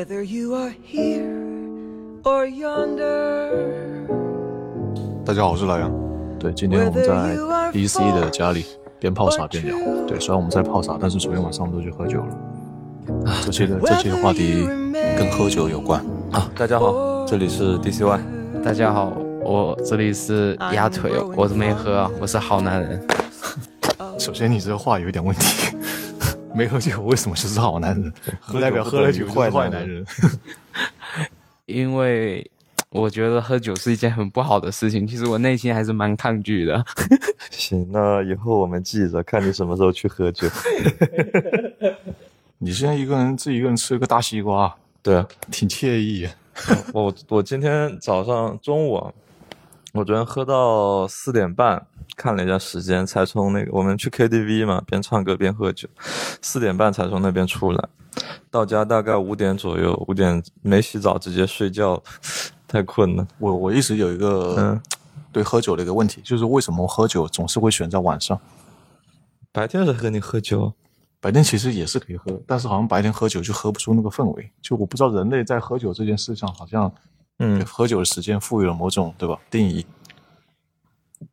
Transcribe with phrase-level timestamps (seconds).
[0.00, 1.28] whether you are here
[2.24, 3.50] or yonder.
[5.26, 5.92] 大家好，我是莱阳。
[6.38, 7.36] 对，今天我们在
[7.70, 8.64] DC 的家里
[8.98, 9.76] 边泡茶边聊。
[10.06, 13.30] 对，虽然我们在泡茶，但是昨天晚上我们都去喝酒了。
[13.30, 14.66] 啊，这期的这期的话题
[15.18, 16.02] 跟喝酒有关。
[16.32, 18.20] 啊，大家好，这里是 DCY。
[18.64, 19.12] 大家好，
[19.44, 23.06] 我这里是鸭腿，我没喝，我是好男人。
[24.18, 25.69] 首先，你这话有点问题。
[26.60, 28.12] 没喝酒为什么就是好男人？
[28.52, 30.04] 不代表喝了酒坏坏男人。
[31.64, 32.50] 因为
[32.90, 36.84] 我觉得喝酒是一件很不好的事情，其实我内心还是蛮抗拒的。
[37.50, 40.46] 行，那以后我们记着，看你什么时候去喝酒。
[42.58, 46.28] 你现在一个人自己一个人吃个大西瓜，对啊，挺惬意。
[46.92, 49.10] 我我今天早上中午，
[49.92, 51.86] 我昨天喝到四点半。
[52.16, 55.88] 看了一下时间，才从那个我们去 KTV 嘛，边唱歌边喝酒，
[56.42, 57.88] 四点半才从那边出来，
[58.50, 62.02] 到家大概五点左右，五点没洗澡直接睡觉，
[62.68, 63.26] 太困了。
[63.38, 64.78] 我我一直有一个
[65.32, 68.38] 对喝酒的一个问题，就是为什么喝酒总是会选在晚上？
[69.50, 70.74] 白天是和你喝酒？
[71.22, 74.50] 白天其实也是可以喝，但是好像白天喝酒就喝不出那个氛围。
[74.60, 76.92] 就我不知道人类在喝酒这件事上，好像
[77.42, 79.84] 嗯，喝酒的时间赋予了某种对吧定义。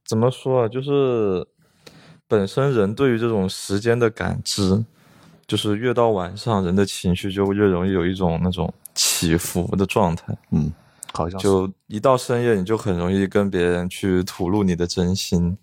[0.06, 0.68] 怎么说啊？
[0.68, 1.46] 就是
[2.28, 4.84] 本身人对于这种时间的感知，
[5.46, 10.38] 就是越到晚上，人的情绪就越容易有一种那种起伏的状态。
[10.52, 10.72] 嗯，
[11.14, 15.58] 好像就一到深夜，你就很容易跟别人去吐露你的真心，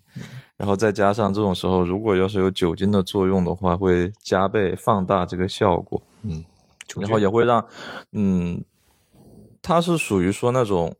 [0.57, 6.01] 然后再加上这种时候，如果要是有酒精的作用的话，会加倍放大这个效果。
[6.23, 6.43] 嗯，
[6.97, 7.63] 然后也会让，
[8.11, 8.63] 嗯，
[9.65, 10.95] 它是属于说那种。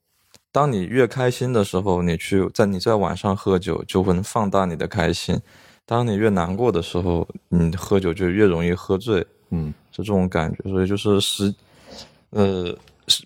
[0.51, 5.35] 当你越开心的时候，你去在你在晚上喝酒就会放大你的开心；
[5.85, 9.27] 当你越难过的时候，你喝酒就越容易喝醉。
[9.49, 10.69] 嗯，是这种感觉。
[10.69, 11.53] 所以就是时，
[12.29, 12.73] 呃，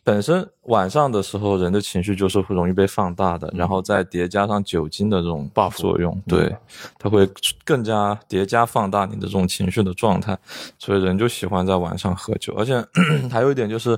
[0.04, 6.56] 本身晚上的时候人的情绪就是会容易被放大的，然后再叠加上酒精的这种 buff 作用，对，
[6.98, 7.30] 它会
[7.64, 10.36] 更加叠加放大你的这种情绪的状态。
[10.80, 12.84] 所以人就喜欢在晚上喝酒，而且
[13.30, 13.96] 还有一点就是。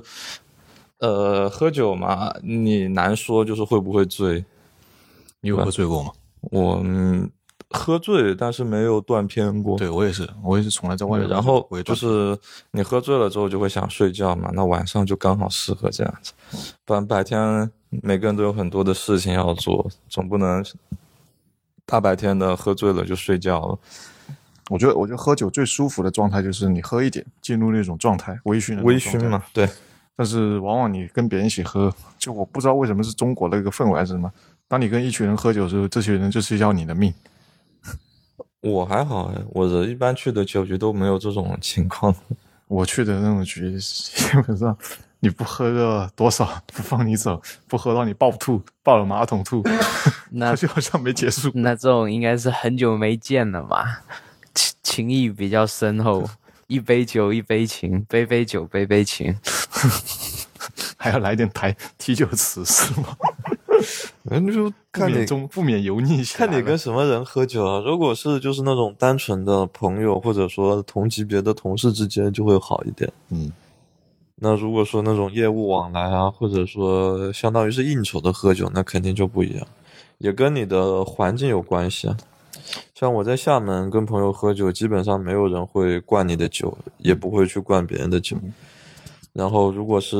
[1.02, 4.44] 呃，喝酒嘛，你难说就是会不会醉。
[5.40, 6.12] 你有喝醉过吗？
[6.42, 6.80] 我
[7.70, 9.76] 喝醉，但是没有断片过。
[9.76, 11.28] 对我也是，我也是从来在外面。
[11.28, 12.38] 然后就是
[12.70, 16.32] 你喝醉了之后就会想睡觉嘛，那晚上就刚好适合这样子。
[16.84, 20.64] 不然白天每个人都有很多的事情要做，总不能
[21.84, 23.78] 大白天的喝醉了就睡觉了。
[24.70, 29.68] 我觉得，我觉得喝酒最舒服的状态就是你喝一点，进入那种状态，微醺的微醺嘛，对。
[30.16, 34.30] 但是往往你跟别人一起喝，就我不知道为什么是中国的一个氛围还是什么。
[34.68, 37.12] 当你跟一群人喝酒的时候，这些人就是要你的命。
[38.60, 42.14] 我还好哎，我的一般去的酒局都没有这种情况。
[42.68, 44.76] 我去的那种局，基本上
[45.20, 49.62] 你不喝个多少不放你走，不喝到你爆吐，爆了马桶吐，
[50.30, 51.50] 那就好像没结束。
[51.54, 54.02] 那这种应该是很久没见了吧，
[54.54, 56.28] 情情谊比较深厚。
[56.72, 59.36] 一杯酒，一杯情，杯杯酒，杯杯情，
[60.96, 63.14] 还要来点台提酒词是吗？
[64.24, 67.82] 那就看你中不免油腻看你跟什么人喝酒啊？
[67.84, 73.12] 如果是就是那种单纯的朋友，或者说同级别的同事之间，就会好一点。
[73.28, 73.52] 嗯，
[74.36, 79.66] 那如果说那种业务往来啊，或者说相当于是应酬的喝酒，那肯定就不一样，
[80.16, 82.16] 也跟你的环境有关系啊。
[82.94, 88.36] 像我在厦门跟朋友喝酒，基本上没有人会灌你的酒，也不会去灌别人的酒。
[89.32, 90.16] 然后，如果是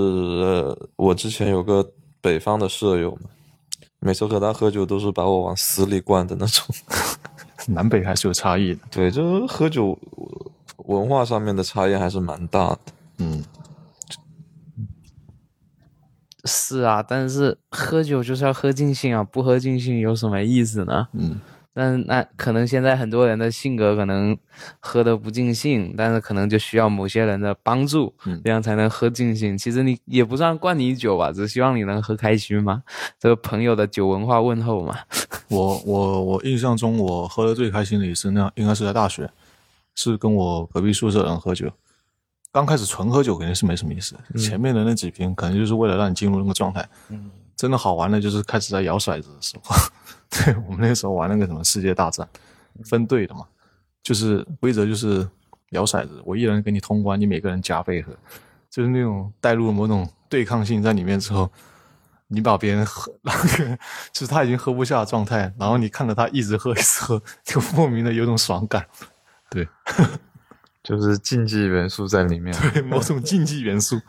[0.97, 1.87] 我之前有个
[2.21, 3.29] 北方的舍友嘛，
[4.01, 6.75] 每次和他喝酒都是把我往死里灌的那种。
[7.69, 9.97] 南北还是有差异的，对，就是喝酒
[10.79, 12.79] 文化上面的差异还是蛮大的。
[13.19, 13.45] 嗯，
[16.45, 21.07] 是啊，但是喝酒就是要喝尽兴啊，不喝尽兴有什么意思呢？
[21.13, 21.39] 嗯。
[21.75, 24.37] 但那可能现在很多人的性格可能
[24.79, 28.15] 喝的不尽兴，但是可能就需要某些人的帮助，
[28.45, 29.57] 这样才能喝尽兴。
[29.57, 32.83] 其实你也不算灌你酒吧，只希望你能喝开心嘛。
[33.19, 34.99] 这个朋友的酒文化问候嘛。
[35.49, 39.31] 我我我印象中，我喝的最开心的一次，那应该是在大学，
[39.95, 41.71] 是跟我隔壁宿舍人喝酒。
[42.51, 46.87] 刚开始纯喝酒肯定是没什么意思，前面的那几瓶可能就是为了让你进入那个状态。
[47.09, 47.31] 嗯，
[47.63, 49.77] 真的好玩的就是开始在摇骰子的时候。
[50.31, 52.29] 对我们那个时候玩那个什么世界大战，
[52.85, 53.47] 分队的嘛，
[54.03, 55.25] 就是规则就是
[55.71, 58.13] 摇骰子，我一人给你通关，你每个人加倍喝，
[58.69, 61.49] 就是那种带入某种对抗性在里面之后，
[62.27, 63.79] 你把别人喝，那 个
[64.11, 68.85] 就是他已经喝不下的状态，然后你看着他一直喝一直喝，就莫名的有种爽感，
[69.49, 69.69] 对，
[70.83, 74.01] 就是竞技元素在里面，对，某种竞技元素。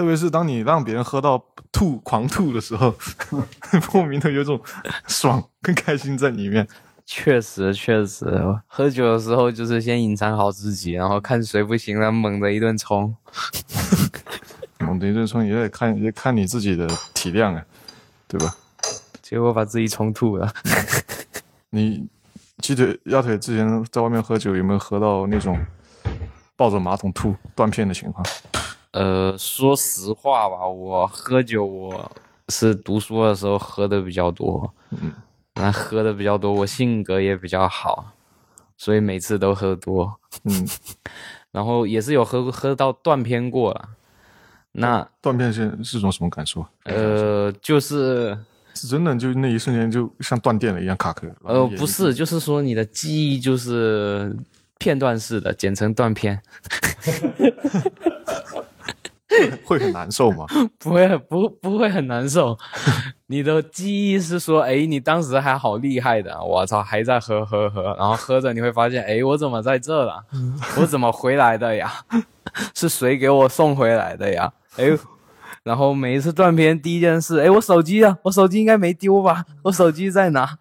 [0.00, 2.94] 特别是当你让别人喝到吐、狂吐的时候，
[3.92, 4.58] 莫名的有种
[5.06, 6.66] 爽跟开心在里面。
[7.04, 8.24] 确实确实，
[8.66, 13.14] 喝酒的时候就是先隐藏好自己，然后看谁不行了，猛的一顿冲。
[14.80, 17.62] 猛的一顿冲也得看也看你自己的体量啊，
[18.26, 18.56] 对吧？
[19.20, 20.50] 结果把自己冲吐了。
[21.68, 22.08] 你
[22.62, 25.58] 鸡腿鸭腿之前在外面喝酒有没有喝到那种
[26.56, 28.24] 抱着马桶吐断片的情况？
[28.92, 32.10] 呃，说实话吧，我喝酒我
[32.48, 35.12] 是读书的时候喝的比较多，嗯，
[35.54, 38.12] 那喝的比较多，我性格也比较好，
[38.76, 40.68] 所以每次都喝多，嗯，
[41.52, 43.90] 然后也是有喝喝到断片过了。
[44.72, 46.64] 那断片是是种什么感受？
[46.84, 48.36] 呃，就是
[48.74, 51.26] 是真的，就那一瞬间就像断电了一样卡壳。
[51.42, 54.36] 呃，不是，就是说你的记忆就是
[54.78, 56.40] 片段式的，简称断片。
[59.64, 60.44] 会很难受吗？
[60.78, 62.56] 不会，不不会很难受。
[63.26, 70.24] 你的记忆是说，哎，你当时还好厉害的，我操，还在喝喝喝，然后喝着你会发现，哎，我怎么在这了？
[70.76, 71.92] 我怎么回来的呀？
[72.74, 74.52] 是谁给我送回来的呀？
[74.76, 74.86] 哎，
[75.62, 79.44] 然后每一次断片，第一件事，哎，我手机啊，我手机应该没丢吧？
[79.62, 80.58] 我手机在哪？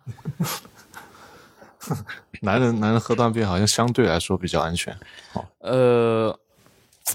[2.41, 4.95] 男人，男人喝断片好像相对来说比较安全。
[5.33, 6.39] 哦，呃。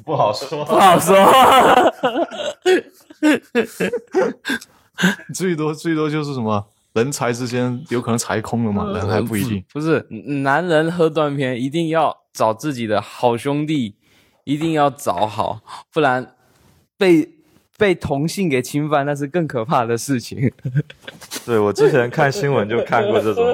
[0.03, 1.15] 不好说，不好说，
[5.35, 9.65] 最多最多就是什么人才之间有可能财空了嘛，人还不一定。
[9.73, 10.07] 不是，
[10.43, 13.97] 男人喝断片一定要找自己的好兄弟，
[14.45, 15.61] 一定要找好，
[15.93, 16.35] 不然
[16.97, 17.29] 被
[17.77, 20.53] 被同性给侵犯，那是更可怕的事情。
[21.45, 23.45] 对我之前看新闻就看过这种，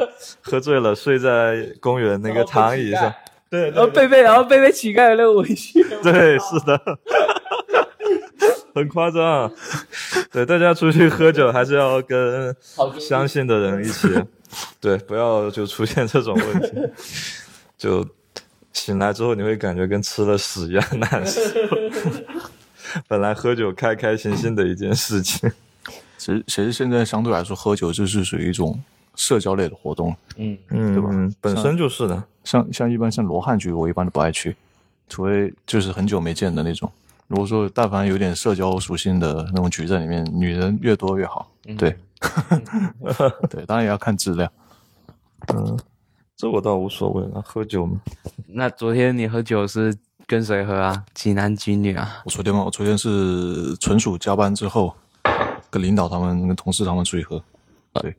[0.42, 3.12] 喝醉了睡在公园那个 躺椅上。
[3.50, 5.82] 对，然后贝贝，然后贝贝乞丐有那个微信。
[6.04, 6.80] 对，是的，
[8.72, 9.52] 很夸张。
[10.30, 12.54] 对，大家出去喝酒还是要跟
[13.00, 14.08] 相信的人一起。
[14.80, 16.70] 对，不要就出现这种问题。
[17.76, 18.06] 就
[18.72, 21.40] 醒来之后，你会感觉跟吃了屎一样难受。
[23.08, 25.50] 本来喝酒开开心心的一件事情，
[26.16, 28.80] 其实其实现在相对来说，喝酒就是属于一种。
[29.14, 31.10] 社交类的活动，嗯嗯，对吧？
[31.40, 32.22] 本身就是的。
[32.42, 34.56] 像像一般像罗汉局，我一般都不爱去，
[35.08, 36.90] 除非就是很久没见的那种。
[37.28, 41.50] 如果说但凡有点社交属性的那种局在里面，女人越多越好。
[41.76, 41.94] 对，
[43.50, 44.50] 对，当然也要看质量。
[45.54, 45.78] 嗯，
[46.34, 48.00] 这我倒无所谓了，喝酒嘛。
[48.46, 49.94] 那昨天你喝酒是
[50.26, 51.04] 跟谁喝啊？
[51.12, 52.22] 几男几女啊？
[52.24, 54.92] 我昨天嘛，我昨天是纯属加班之后，
[55.68, 57.40] 跟领导他们、跟同事他们出去喝。
[57.92, 58.16] 对。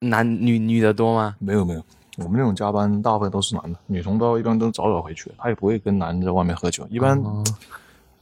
[0.00, 1.36] 男女女的多吗？
[1.38, 1.84] 没有没有，
[2.18, 6.86] 我们那种加班大部分都是男的，女同胞一般都早早回去，她也不会跟男的在外面喝酒。
[6.90, 7.20] 一般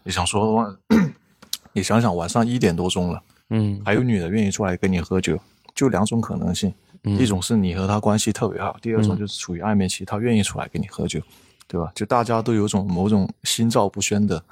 [0.02, 0.76] 你想说的话，
[1.72, 5.38] 你想想晚上一点多钟了，嗯，还有女的愿意出来跟你喝酒，
[5.74, 6.72] 就两种可能性，
[7.02, 11.20] 一种是你和她关系特别好，第二种就是处于暧昧期，他愿意出来跟你喝酒，
[11.66, 11.90] 对吧？
[11.94, 14.42] 就大家都有种某种心照不宣的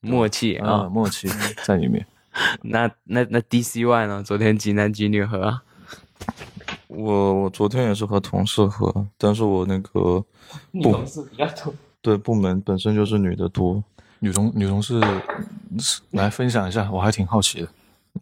[0.00, 1.28] 默契啊，默契
[1.64, 2.06] 在里面。
[2.62, 4.22] 那那那 D C Y 呢？
[4.22, 5.60] 昨天几男几女喝？
[6.90, 10.22] 我我昨天也是和同事喝，但是我那个
[10.72, 13.82] 女同事比较多，对部门本身就是女的多，
[14.18, 15.00] 女同女同事
[16.10, 17.68] 来分享一下，我还挺好奇的，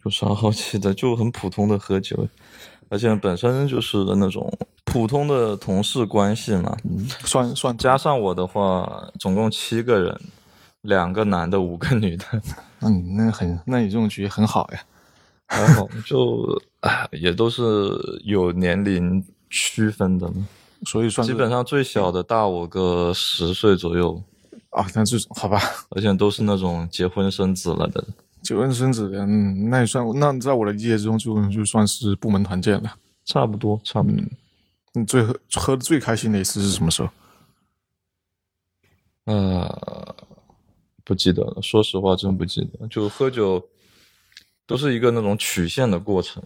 [0.04, 0.92] 有啥好奇的？
[0.92, 2.28] 就很普通的喝酒，
[2.90, 4.52] 而且本身就是那种
[4.84, 6.76] 普通的同事关系嘛，
[7.24, 10.20] 算算加上我的话，总共七个人，
[10.82, 12.24] 两个男的，五个女的，
[12.80, 14.80] 那你那很，那你这种局很好呀。
[15.50, 17.62] 还好，就啊，也都是
[18.24, 20.46] 有年龄区分的嘛，
[20.86, 24.22] 所以算基本上最小的大我个十岁左右
[24.70, 24.86] 啊。
[24.94, 28.04] 但这种好吧，而且都是那种结婚生子了的，
[28.42, 32.94] 结婚生子的，嗯，那也算，那在我的理解中，就就算是部门团建了，
[33.24, 34.24] 差不多，差不多。
[34.92, 37.08] 你最喝喝的最开心的一次是什么时候？
[39.24, 40.14] 呃，
[41.04, 43.60] 不记得了，说实话，真不记得，就喝酒。
[44.68, 46.42] 都是一个那种曲线的过程，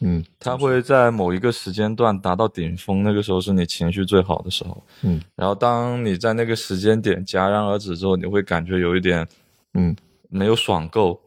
[0.00, 9.28] 嗯，它会在某一个时间段达到顶峰，那个时候是你情绪最好的时候，嗯，然后当你在那个时间点戛然而止之后，你会感觉有一点，
[9.74, 9.94] 嗯，
[10.30, 11.20] 没有爽够，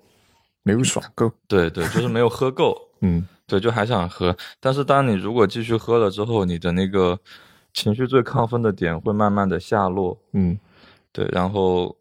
[0.63, 7.19] 没有爽够，对对，就是没有喝够， 嗯，对，就还想喝，但是当你如果继续喝了之后，你的那个
[7.71, 10.57] 情绪最亢奋的点会慢慢的下落，嗯，
[11.11, 11.95] 对，然后。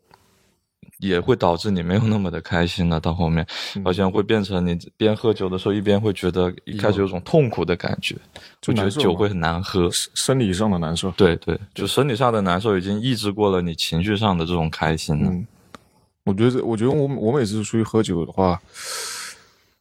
[1.00, 3.46] 也会导致你没有那么的开心了，到后面
[3.84, 8.14] 好像会变成你边喝酒的时候一边会觉得一开始有种痛苦的感觉，
[8.60, 11.10] 就觉得酒会很难喝，生理上的难受。
[11.12, 15.32] 对对，就生理上的难受已经抑制过了你情绪上的这种开心了。
[16.24, 18.60] 我觉得，我觉得我我每次出去喝酒的话，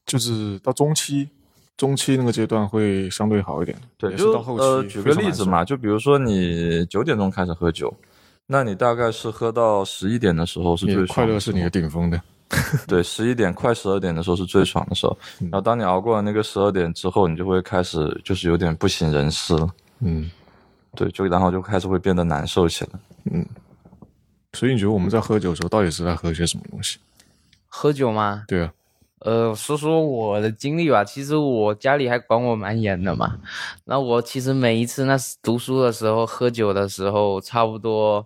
[0.05, 1.27] 就是到中期，
[1.75, 3.77] 中期那个阶段会相对好一点。
[3.97, 4.63] 对，就也是到后期。
[4.63, 7.93] 呃，举个例子嘛，，就比如说你九点钟开始喝酒，
[8.51, 12.19] 那你大概是喝到十一点的时候是你最的快乐是你的顶峰的。
[12.87, 15.15] 对，十一点快十二点的时候是最爽的时候。
[15.39, 19.69] 然后当你熬过了那个十二点之后，你就会开始就是有点不省人事了。
[19.99, 20.31] 嗯
[20.95, 22.91] 对，就然后就开始会变得难受起来。
[23.31, 23.45] 嗯。
[24.53, 26.97] 所以你觉得我们在喝酒的时候，到底是在喝些什么东西？
[27.67, 28.45] 喝酒吗？
[28.47, 28.73] 对啊，
[29.19, 31.03] 呃，说说我的经历吧。
[31.03, 33.37] 其实我家里还管我蛮严的嘛。
[33.85, 38.25] 那我其实每一次那读书的时候喝酒的时候，差不多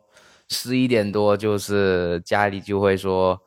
[0.50, 3.40] 十一点多，就是家里就会说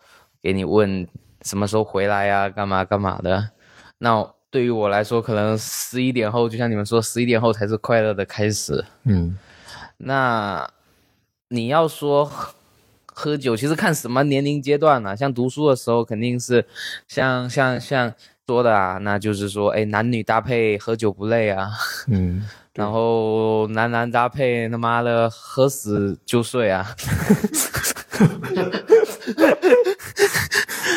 [0.42, 1.06] 给你问
[1.42, 3.50] 什么时候回来呀、干嘛干嘛的。
[3.98, 8.84] 那对于我来说，可能十一点后，就像你们说，十一点后才是快乐的开始。
[9.04, 9.38] 嗯
[9.98, 10.68] 那
[11.48, 12.54] 你要说喝
[13.06, 16.66] 喝酒，其实看什么年龄阶段呢、像读书的时候，肯定是
[17.08, 18.12] 像像像
[18.46, 21.70] 说的啊，那就是说，哎，男女搭配喝酒不累啊，
[22.08, 26.86] 嗯，然后男男搭配他妈的喝死就睡啊，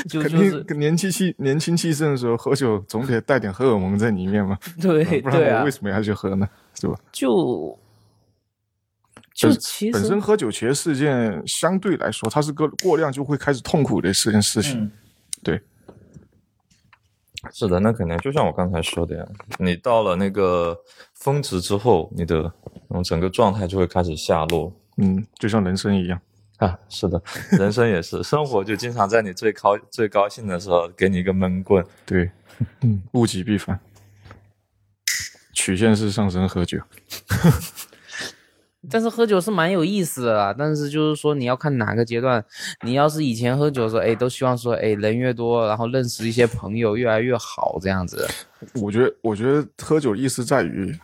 [0.10, 0.64] 就肯就是。
[0.64, 6.48] 定年轻气年轻气盛的时候喝酒，总得带点荷尔蒙在里面嘛， 对不然我为，什么要去喝呢？
[6.80, 6.96] 是吧？
[7.12, 7.80] 就
[9.34, 14.92] 就其实本身喝酒其实是件相对来说，它是个过量就会开始痛苦的事件事情。
[15.42, 15.62] 对，
[17.54, 19.26] 是的，那肯定就像我刚才说的呀，
[19.60, 20.78] 你到了那个
[21.14, 22.52] 峰值之后，你的
[23.04, 24.74] 整个状态就会开始下落。
[24.98, 26.20] 嗯，就像人生一样。
[26.58, 27.22] 啊，是的，
[27.58, 31.86] 人生也是，生活就经常在你最高最高兴的时候给你一个闷棍。
[32.06, 32.30] 对，
[32.82, 33.80] 嗯，物极必反，
[35.54, 36.78] 曲线式上升，喝酒。
[38.90, 42.44] 但是喝酒是蛮有意思的啦，但是就是说你要看哪个阶段。
[42.86, 48.26] 你要是以前喝酒的时候，哎，都希望说，哎，人越多，然后认识一些朋友越来越好这样子。
[48.76, 50.98] 我觉得，我觉得喝酒的意思在于，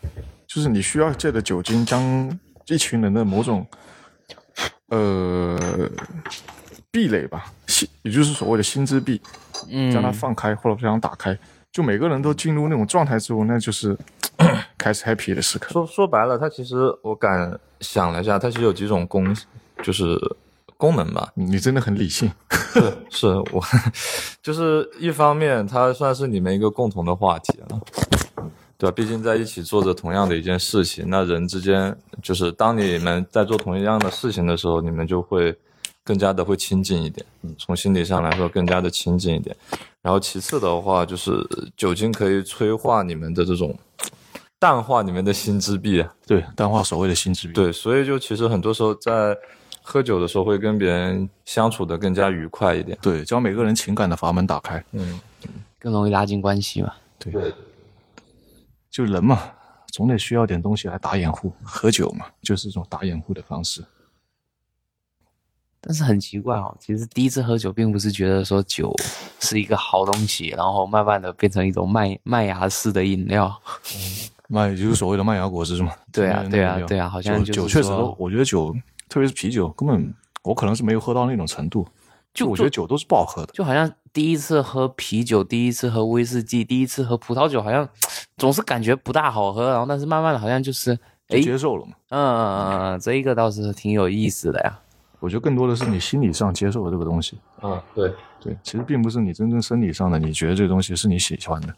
[0.48, 3.68] 就是你需要借着酒精将一群人的某种
[4.88, 5.60] 呃
[6.92, 9.20] 壁垒吧，心也就是所谓的心之壁，
[9.70, 11.38] 嗯，将它放开或者将它打开。
[11.74, 13.98] 就每个人都进入那种状态之后，那就是
[14.78, 15.72] 开始 happy 的时刻。
[15.72, 19.36] 说说白了，它其实我敢想了一下，它其实有几种功，
[19.84, 20.18] 就是
[20.78, 21.32] 功能吧。
[21.34, 22.32] 你真的很理性。
[22.76, 23.64] 是是我，
[24.42, 27.80] 就是一方面，它算是你们一个共同的话题了，
[28.78, 28.94] 对吧？
[28.94, 35.56] 毕竟在一起做着同样的一件事情，那人之间就是当你们在做同样的事情的时候，你们就会
[36.04, 37.26] 更加的会亲近一点，
[37.58, 39.56] 从心理上来说更加的亲近一点。
[40.02, 41.32] 然后其次的话，就是
[41.78, 43.74] 酒精可以催化你们的这种
[44.66, 46.12] 淡化你们的心之壁啊。
[46.26, 47.54] 对，淡化所谓的心之壁。
[47.54, 49.38] 对，所以就其实很多时候在
[49.84, 52.98] 喝酒的时候会跟别人相处的更加愉快一点。
[53.00, 54.84] 对，将每个人情感的阀门打开。
[54.94, 55.20] 嗯，
[55.78, 56.92] 更容易拉近关系嘛。
[57.20, 57.54] 对，
[58.90, 59.40] 就人嘛，
[59.94, 61.54] 总得需要点东西来打掩护。
[61.62, 63.86] 喝酒嘛，就是一种打掩护的方式。
[65.80, 68.92] 但是很奇怪哦，其实第一次喝酒并不是觉得说酒
[69.40, 73.62] 是一个好东西，然后慢慢的变成一种麦麦芽式的饮料。
[74.48, 75.92] 那也就是所谓的麦芽果汁是吗。
[76.12, 78.74] 对啊成年人对啊对啊好像酒酒确实，我觉得酒，
[79.10, 81.88] 特别是啤酒，根本我可能是没有喝到那种程度。
[82.34, 83.54] 就我觉得酒都是不好喝的。
[83.54, 87.88] 就好像第一次喝啤酒，第一次喝威士忌，第一次喝葡萄酒，好像
[88.36, 90.94] 总是感觉不大好喝，然后但是慢慢的好像就是，
[91.30, 91.94] 就哎，接受了嘛。
[92.10, 94.80] 嗯嗯嗯嗯，这一个倒是挺有意思的呀。
[95.22, 97.40] 我觉得更多的是你心理上接受了这个东西。
[97.64, 101.74] 嗯，对，对，其实并不是你真正生理上的，你觉得这个东西是你喜欢的。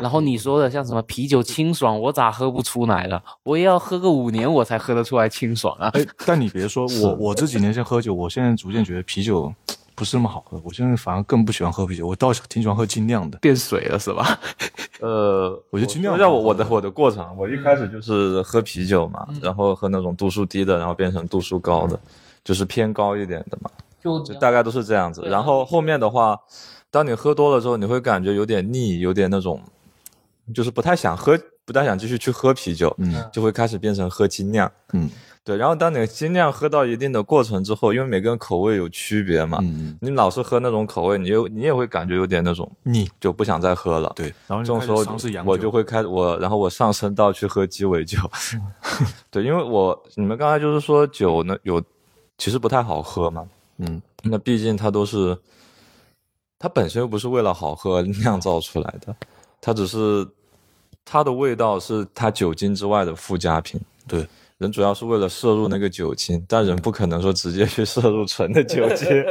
[0.00, 3.22] 然后你说的像什么啤酒清爽，我咋喝不出来了？
[3.44, 5.88] 我也要喝个五年我才喝得出来清爽啊！
[5.94, 9.52] 哎，但你别说， 我我这几年先喝酒，我现在逐渐觉得啤酒
[9.94, 10.60] 不是那么好喝。
[10.64, 13.38] 我现在反而更不喜欢喝啤酒，我倒是挺喜欢喝精酿的。
[13.38, 14.38] 变水了是吧？
[15.00, 21.96] 呃， 我觉得尽量说下我我的我的过程，我一开始就是喝啤酒嘛，嗯然后喝那种度数低的，然后变成度数高的，
[22.42, 23.70] 就是偏高一点的嘛，
[24.02, 25.22] 就就大概都是这样子。
[25.26, 26.36] 然后后面的话，
[26.90, 29.60] 当你喝多了之后，你会感觉有点腻，有点那种，
[30.52, 34.70] 就是不太想喝，不太想继续去喝啤酒，嗯就会开始变成喝精酿。
[34.92, 35.08] 嗯
[35.46, 43.06] 对，然后当你精酿喝到一定的过程之后，因为每个人口味有区别嘛，嗯，你老是喝那种口味，你又你也会感觉有点那种腻。
[43.20, 44.10] 就不想再喝了。
[44.16, 48.18] 对，然后你就开这种时候我就会开我，然后我上升到去喝鸡尾酒。
[49.30, 51.82] 对，因为我你们刚才就是说酒呢有
[52.38, 53.46] 其实不太好喝嘛，
[53.76, 55.36] 嗯那毕竟它都是
[56.58, 59.14] 它本身又不是为了好喝酿造出来的，
[59.64, 60.28] 它只是
[61.06, 63.80] 它的味道是它酒精之外的附加品。
[64.06, 64.26] 对，
[64.58, 69.08] 人主要是为了摄入那个酒精，但人不可能说直接去摄入纯的酒精。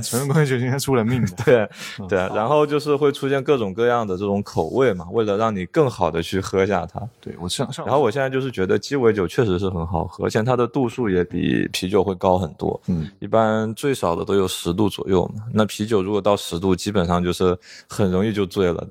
[0.00, 1.28] 纯纯工业酒精还出人命的。
[1.44, 1.68] 对
[2.08, 7.02] 对，然后就是会出现各种各样的这种口味嘛，为了让你更好的去喝下它。
[7.20, 12.80] 对我上上，然后我现在就是觉得鸡尾酒确实是很好喝，而且它的度数也比啤酒会高很多。
[12.86, 15.42] 嗯，一般最少的都有十度左右嘛。
[15.52, 18.88] 那啤酒如果到十度，基本上就是很容易就醉了的。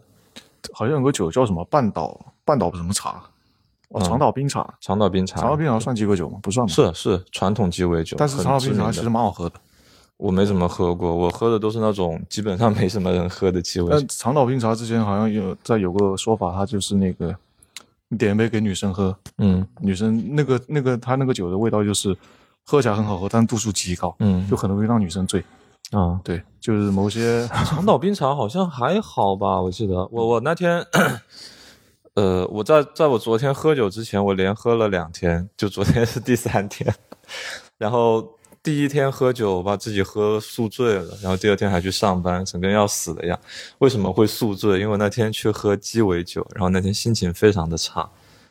[0.73, 3.21] 好像有个酒叫什么半岛半岛什么茶，
[3.89, 6.39] 哦，嗯长岛冰茶，长岛冰茶，长岛冰茶算鸡尾酒吗？
[6.41, 9.55] 不算吧。，是是传统鸡尾酒，但是长岛冰茶其实蛮好喝的。
[10.17, 13.91] 我没怎么喝过，我喝的都是那种基本上没什么人喝的鸡尾酒。
[13.91, 17.33] 但长岛冰茶之前好像有在有个说法，它就是那个
[18.09, 22.13] 你点一杯给女生喝，嗯女生那个那个它那个酒的味道就是
[22.65, 25.41] 喝起来很好喝，但度数极高，嗯就很容易让女生醉。
[25.91, 30.85] 啊，对，就是某些 长岛冰茶好像还好吧，我记得我我那天，
[32.13, 36.93] 呃，我在在我昨天喝酒之前，我连喝了两天，就昨天是第三天，
[37.79, 38.23] 然后
[38.61, 43.39] 第一天喝酒把自己喝宿醉了，然后第二天还去上班，整个人要死的样。
[43.79, 44.79] 为什么会宿醉？
[44.79, 48.07] 因为那天去喝鸡尾酒，然后那天心情非常的差，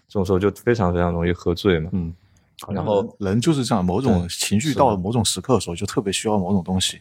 [0.09, 1.91] 这种时候就非常非常容易喝醉嘛。
[1.93, 2.13] 嗯，
[2.71, 7.01] 然后人就是这样，某种情绪到了某种时刻的时候，就特别需要某种东西。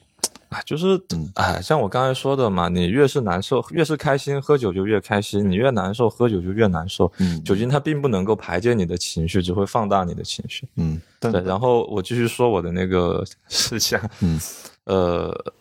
[0.50, 1.00] 啊，就是，
[1.36, 7.12] 哎，像我刚才说的嘛，你越是难受，越是开心，喝酒就越开心；你越难受，喝酒就越难受。
[7.20, 10.68] 嗯酒精它并不能够排解你的情绪，只会放大你的情绪。
[10.76, 14.00] 嗯，但对，然后我继续说我的那个 事项。
[14.22, 14.40] 嗯，
[14.86, 15.54] 呃，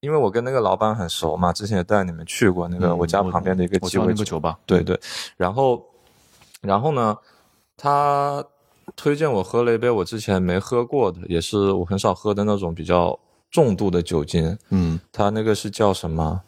[0.00, 4.98] 因为我跟那个老板很熟嘛，之前也带你们去过那个嗯我家旁边的一个鸡尾酒吧，对对，
[5.36, 5.84] 然后，
[6.60, 7.16] 然后呢，
[7.76, 8.44] 他
[8.94, 13.18] 推荐我喝了一杯我之前没喝过的，也是我很少喝的那种比较
[13.54, 14.58] 重度的酒精。
[14.70, 16.40] 嗯它那个是叫什么？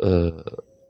[0.00, 0.32] 呃，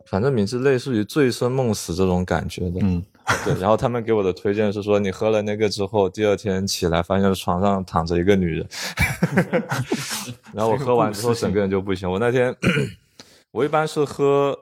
[0.04, 2.78] 反正名字类似于醉生梦死这种感觉的。
[2.82, 3.02] 嗯，
[3.42, 8.68] 对，然后他们给我的推荐是说，你喝了那个之后，第二天起来发现床上躺着一个女人，
[10.52, 12.10] 然后我喝完之后整个人就不行。
[12.10, 12.54] 我那天
[13.50, 14.54] 我一般是喝，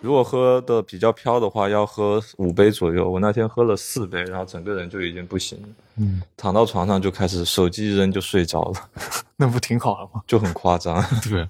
[0.00, 3.10] 如果喝的比较飘的话，要喝五杯左右。
[3.10, 8.88] 我那天喝了四杯，然后整个人就已经不行了，嗯，躺到床上就开始手机一扔就睡着了，
[9.36, 10.22] 那不挺好的吗？
[10.26, 11.04] 就很夸张。
[11.28, 11.46] 对，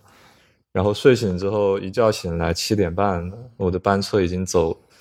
[0.72, 4.76] 然后睡醒之后一觉醒来七点半，我的班车已经走。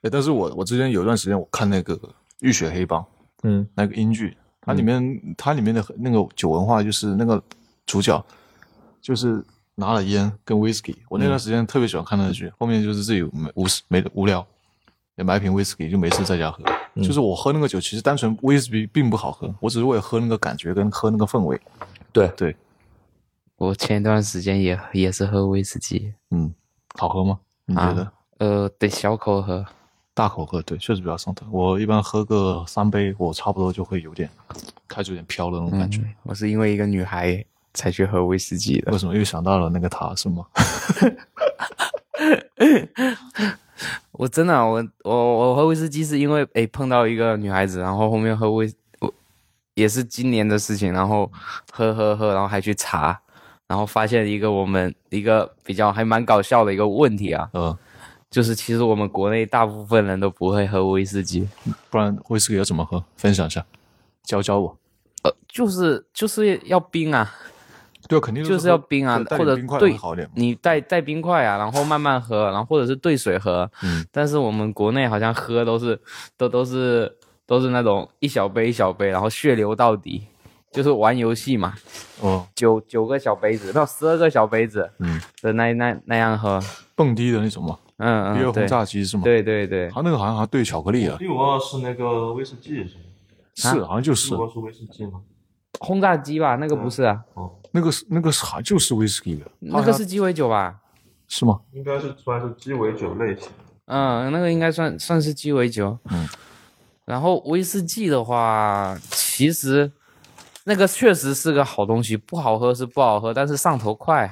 [0.00, 1.94] 哎，但是我我之前有一段时间我看那个
[2.40, 3.02] 《浴血黑帮》
[3.42, 7.42] 嗯那个英剧，它里面、它里面的那个酒文化就是那个
[7.84, 8.24] 主角
[9.02, 9.44] 就是
[9.78, 14.44] 拿了烟跟 whisky，我那段时间特别喜欢看那个剧，后面就是自己没无事没无聊，
[15.14, 16.64] 也买一瓶 whisky 就没事在家喝。
[16.96, 21.60] 就是我喝那个酒，其实单纯 whisky 并不好喝，我只是为了喝那个感觉跟喝那个氛围。
[22.12, 22.56] 对对，
[23.56, 26.52] 我前一段时间也也是喝威士忌，嗯，
[26.98, 27.38] 好喝吗？
[27.64, 28.02] 你觉得？
[28.02, 29.64] 啊呃，得小口喝。
[30.12, 31.46] 大口喝，对，确实比较上头。
[31.52, 34.28] 我一般喝个三杯，我差不多就会有点
[34.88, 36.00] 开始有点飘的那种感觉。
[36.00, 38.98] 嗯我是因为一个女孩才去喝威士忌的为。
[38.98, 40.46] 什么又想到了那个他是吗？
[44.12, 49.14] 我真的啊、我我我喝威士忌是因为诶碰到一个女孩子，然后后面喝威，我
[49.74, 51.30] 也是今年的事情，然后
[51.72, 53.20] 喝喝喝，然后还去查，
[53.68, 57.76] 然后发现一个我们一个比较还蛮搞笑的一个问题啊，嗯，
[58.28, 61.48] 就是其实我们国内大部分人都不会喝威士忌，
[61.88, 63.04] 不然威士忌要怎么喝？
[63.16, 63.64] 分享一下，
[64.24, 64.76] 教教我。
[65.22, 67.32] 呃，就是就是要冰啊，
[68.08, 70.28] 对，肯定就是要冰啊，或者冰块兑会好点。
[70.34, 73.70] 你带带冰块啊，然后慢慢喝，然后或者是兑水喝。
[73.82, 76.00] 嗯，但是我们国内好像喝都是
[76.36, 77.14] 都都是
[77.46, 80.22] 都是那种一小杯一小杯，然后血流到底，
[80.72, 81.74] 就是玩游戏嘛，
[82.20, 86.60] 哦，九九个小杯子，没有十二个小杯子嗯，的那那那样喝。
[86.94, 93.04] 蹦迪的那种嘛，嗯嗯，第二轰炸机是吗？，对对对，他那个好像还兑巧克力啊，第五二是那个威士忌是吗？
[93.54, 95.20] 是好像就是是威士忌吗？
[95.80, 100.74] 轰炸机吧，那个不是啊，哦，那个是那个是好像就是威士忌的，那个是鸡尾酒吧？
[101.28, 101.60] 是吗？
[101.72, 103.48] 应该是算是鸡尾酒类型。
[103.86, 105.98] 嗯，那个应该算算是鸡尾酒。
[106.10, 106.28] 嗯，
[107.04, 109.90] 然后威士忌的话，其实
[110.64, 114.30] 那个确实是个好东西，不好喝是不好喝，但是上头快。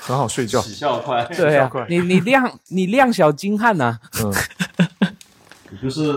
[0.00, 0.60] 很好睡觉。
[0.60, 4.32] 起效快， 对啊快，你你量你量小精悍呐、嗯，
[5.80, 6.14] 就是，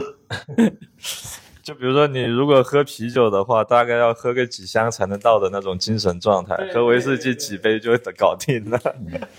[1.72, 8.78] 就比如说你如果喝啤酒的话，大概要喝个几箱才能到的那种精神状态，喝威士忌几杯就搞定了。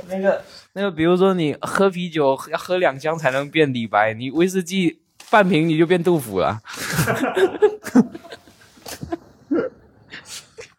[0.08, 0.42] 那个
[0.72, 6.58] 那个，比如说你喝啤酒要喝两箱才能变李白，你威士忌半瓶你就变杜甫了。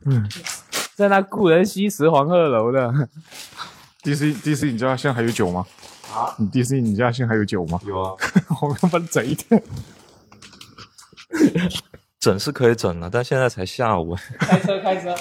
[0.05, 0.27] 嗯
[0.97, 2.91] 在那故人西辞黄鹤楼的
[4.01, 5.63] ，D C D C，你家现在还有酒吗？
[6.39, 7.79] 你迪士尼你家现在还有酒吗？
[7.85, 8.15] 有啊，
[8.59, 9.61] 我们把它整一点。
[12.19, 14.15] 整是可以整了，但现在才下午。
[14.39, 15.15] 开车，开车，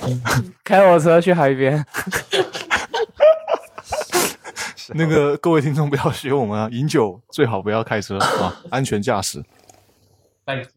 [0.62, 1.84] 开我车去海边。
[4.94, 9.44] 那个各位听众不要学我们啊，饮酒最好不要开车啊，安全驾驶。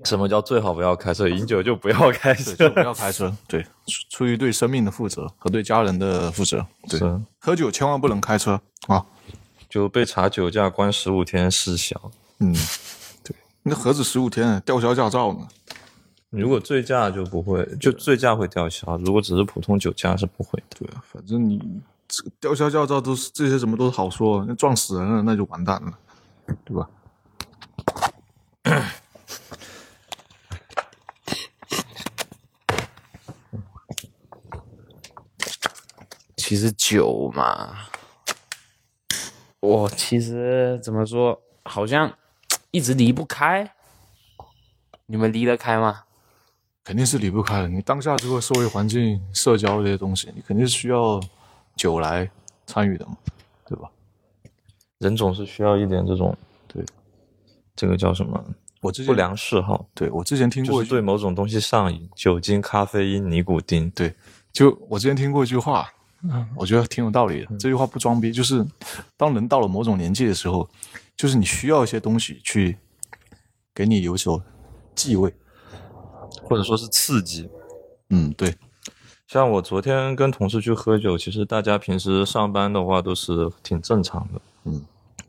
[0.04, 1.30] 什么叫最好不要开车？
[1.30, 2.70] 饮酒就不要开，车就。
[2.72, 3.34] 不要开车。
[3.48, 3.70] 对，出
[4.10, 6.66] 出于对生命的负责和对家人的负责。
[6.90, 7.00] 对，
[7.40, 9.06] 喝酒千万不能开车啊。
[9.70, 12.12] 就被查酒驾关十五天事小。
[12.40, 12.62] 嗯，对，
[13.64, 15.48] 那何止十五天，吊销驾照呢？
[16.30, 18.98] 如果醉驾就不会，就醉驾会吊销。
[18.98, 20.78] 如果只是普通酒驾是不会的。
[20.80, 26.00] 对啊，反正你这个吊销驾照都是这些什么都是好说，那撞死人了那就完蛋了，
[26.64, 26.90] 对吧？
[36.38, 37.76] 其实酒嘛，
[39.60, 42.12] 我其实怎么说，好像
[42.72, 43.72] 一直离不开。
[45.06, 46.04] 你们离得开吗？
[46.84, 47.68] 肯定是离不开的。
[47.68, 51.22] 你当下这个社会环境、社交这些东西，你肯定是需要
[51.76, 52.30] 酒来
[52.66, 53.16] 参与的嘛，
[53.68, 53.90] 对吧？
[54.98, 56.36] 人总是需要一点这种，
[56.68, 56.84] 对，
[57.76, 58.44] 这个叫什么？
[58.82, 63.88] 我之前不良嗜好，对我之前听就是过对某种东西上瘾，酒精、咖啡因、尼古丁。
[63.92, 64.16] 对，
[64.52, 65.88] 就我之前听过一句话，
[66.24, 67.48] 嗯，我觉得挺有道理的。
[67.60, 68.66] 这句话不装逼，就是
[69.16, 70.68] 当人到了某种年纪的时候，
[71.22, 72.80] 就是你需要一些东西去
[73.76, 74.44] 给你有所
[74.96, 75.32] 忌位。
[76.44, 77.48] 或者说是刺激。
[78.10, 78.56] 嗯，对，
[79.28, 84.84] 像我昨天跟同事去喝酒，其实大家平时上班的话都是挺正常的，嗯，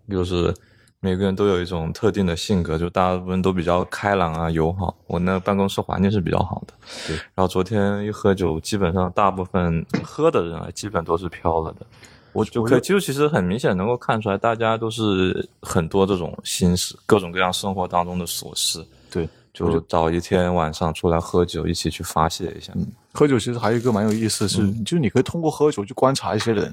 [0.09, 0.55] 就是
[1.01, 4.97] 每个人都有一种特定的性格，就大部分都比较开朗啊、友好。
[5.07, 6.73] 我那办公室环境是比较好的，
[7.07, 7.17] 对。
[7.35, 11.85] 然后昨天一喝酒，基本上大部分喝的人啊，基本都是飘了的。
[12.33, 22.73] 我就可以，就其实很明显能够看出来，大家都是很多这种心事，各种各样生活当中的琐事，对，就找一天晚上出来喝酒，一起去发泄一下。
[22.77, 26.73] 嗯喝酒其实还有一个蛮有意思的是，嗯就是你可以通过喝酒去观察一些人，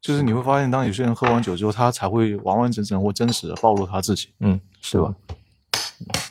[0.00, 5.12] 就是你会发现，当有些人喝完酒之后，他才会完完整整或真实的暴露他自己，嗯，是吧？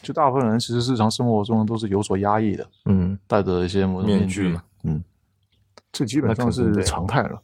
[0.01, 5.03] 就大部分人其实日常生活中都是有所压抑的，嗯，戴着一些某种面面具具嘛，嗯，
[5.91, 7.41] 这基本上是常态了。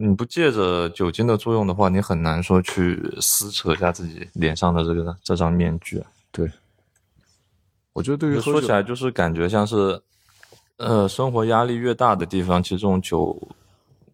[0.00, 6.06] 你不借着酒精的作用的话，你很难说去撕扯一下自己脸上的这个这张面具啊。
[6.30, 6.48] 对，
[7.94, 10.00] 我觉得对于说起来就是感觉像是，
[10.76, 13.36] 呃，生活压力越大的地方，其实这种酒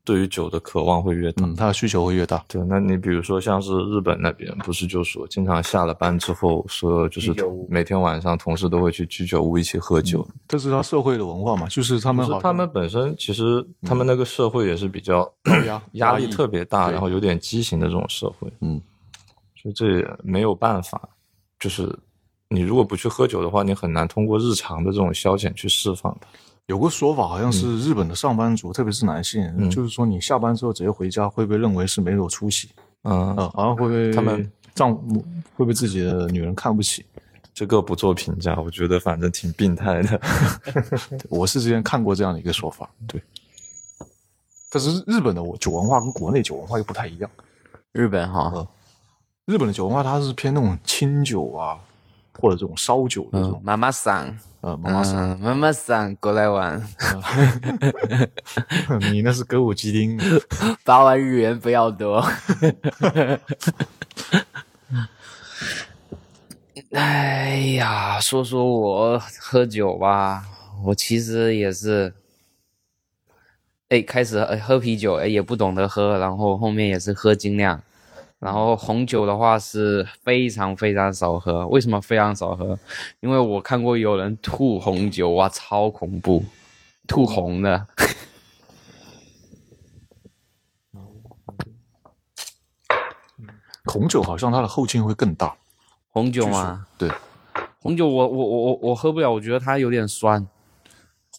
[0.04, 1.46] 对于酒的渴望会越大。
[1.46, 2.44] 嗯，他的需求会越大。
[2.46, 7.34] 对，那你比如说像是日本那边，不是就说经常下了班之后，所有就是
[7.68, 10.26] 每天晚上同事都会去居酒屋一起喝酒。
[10.46, 15.26] 这是他社会的文化嘛，就是他们是他们本身其实他们那个社会也是比较
[15.66, 18.52] 压 压力特别大，然后有点畸形的这种社会。
[18.60, 18.78] 嗯，
[19.62, 21.08] 所以这也没有办法，
[21.58, 21.90] 就是
[22.48, 26.28] 你如果不去喝酒的话，你很难通过日常的这种消遣去释放它。
[26.66, 32.70] 有个说法好像是日本的上班族，特别是男性，嗯就是说你下班之后直接回家会被认为是没有出息，
[33.02, 35.24] 嗯，呃，好像会被他们丈夫
[35.56, 37.04] 会被自己的女人看不起。
[37.52, 40.20] 这个不做评价，我觉得反正挺病态的。
[41.30, 43.22] 我是之前看过这样的一个说法，对。
[44.72, 47.30] 但是日本的酒文化跟国内酒文化又不太一样，
[47.92, 48.66] 日本哈，
[49.44, 51.78] 日本的酒文化它是偏那种清酒啊，
[52.40, 56.82] 或者这种烧酒的这嗯种，，妈妈桑，呃，妈妈桑，嗯，妈妈桑过来玩，
[59.12, 60.18] 你那是歌舞伎町，
[60.82, 62.24] 八万日元不要多。
[66.92, 70.46] 哎呀，说说我喝酒吧，
[70.82, 72.14] 我其实也是，
[73.90, 77.78] 哎，开始呃喝啤酒，哎，也不懂得喝，然后后面也是喝精酿，
[78.44, 81.66] 然后红酒的话是非常非常少喝。
[81.68, 82.78] 为什么非常少喝？
[83.20, 86.44] 因为我看过有人吐红酒，哇，超恐怖，
[87.08, 87.86] 吐红的。
[93.86, 95.56] 红酒好像它的后劲会更大。
[96.10, 96.86] 红酒吗？
[96.98, 97.10] 对，
[97.80, 100.46] 红酒我我我我我喝不了，我觉得它有点酸。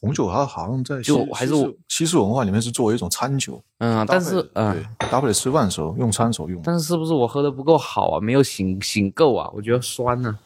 [0.01, 6.62] 红酒它好像在就还是我西式文化里面是作为一种餐酒，嗯，但是嗯，配对，搭配吃饭的时候用餐时候用。
[6.62, 8.19] 但是是不是我喝的不够好啊？
[8.19, 9.49] 没有醒醒够啊？
[9.53, 10.38] 我觉得酸呢、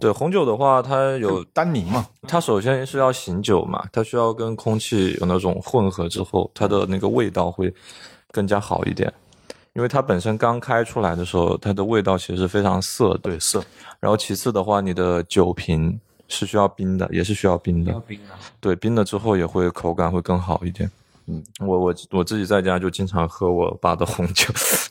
[0.00, 7.70] 对红酒的话，它有单宁嘛，它首先是要醒酒嘛，它需要跟空气有那种混合之后，它的那个味道会
[8.32, 9.12] 更加好一点。
[9.74, 13.18] 因为它本身刚开出来的时候，它的味道其实是非常涩的。
[13.18, 13.62] 对，涩
[14.00, 17.92] 然后其次的话，你的酒瓶是需要冰的，也是需要冰的。
[18.06, 18.38] 冰啊！
[18.60, 20.90] 对，冰了之后也会口感会更好一点。
[21.26, 24.46] 嗯，我我我自己在家就经常喝我爸的红酒，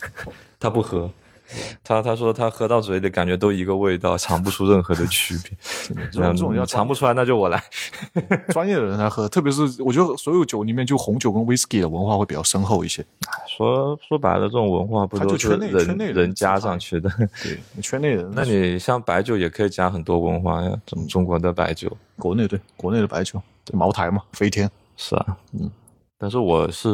[0.60, 1.10] 他不喝，
[1.84, 5.58] 他他说他喝到嘴里感觉都一个味道，尝不出任何的区别。
[6.12, 7.64] 这种这种要嗯尝不出来，那就我来。
[8.50, 13.06] 专业的人来喝，特别是我觉得所有酒里面，就红酒跟 whisky 的文化会比较深厚一些。
[13.48, 17.10] 说说白了，这种文化不就是圈内圈人内人人加上去的？
[17.44, 25.70] 对，圈内人，那你像白酒也可以加很多文化呀，中中国的白酒国内对国内的白酒，对茅台嘛，飞天，是啊，嗯，
[26.18, 26.90] 但是我是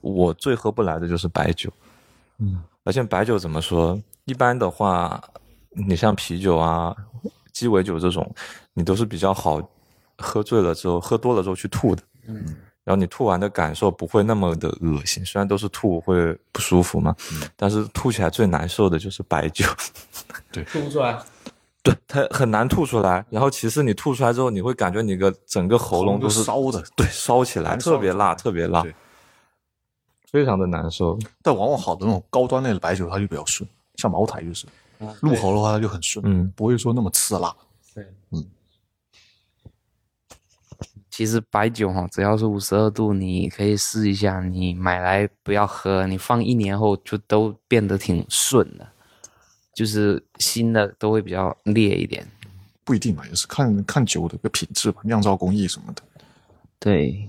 [0.00, 1.70] 我最喝不来的就是白酒，
[2.38, 4.00] 嗯，而且白酒怎么说？
[4.24, 5.20] 一般的话，
[5.70, 6.94] 你像啤酒啊、
[7.52, 8.32] 鸡尾酒这种，
[8.74, 9.60] 你都是比较好
[10.16, 17.14] 喝醉了之后，喝多了之后去吐的，嗯，然后你吐完的感受不会那么的恶心，虽然都是吐会不舒服嘛，
[17.56, 19.66] 但是吐起来最难受的就是白酒。
[20.52, 21.18] 对吐不出来。
[21.82, 23.24] 对，它很难吐出来。
[23.30, 28.94] 然后其次，你吐出来之后，你会感觉你个整个喉咙都是烧的，对烧起来，特别辣，特别辣对，
[30.36, 31.18] 非常的难受。
[31.42, 34.66] 但往往好的那种高端类的白酒，它就比较顺，像茅台就是，
[35.20, 37.56] 入喉的话它就很顺，嗯，不会说那么刺辣。
[37.94, 38.44] 对，嗯
[41.10, 44.42] 其实白酒哈，只要是五十二度，你可以试一下。
[44.42, 48.86] 你买来不要喝，你放一年后就都变得挺顺的，
[49.74, 52.28] 就是新的都会比较烈一点。
[52.84, 56.02] 不一定吧，也是看看酒的一个品质吧，酿造工艺什么的。
[56.78, 57.26] 对，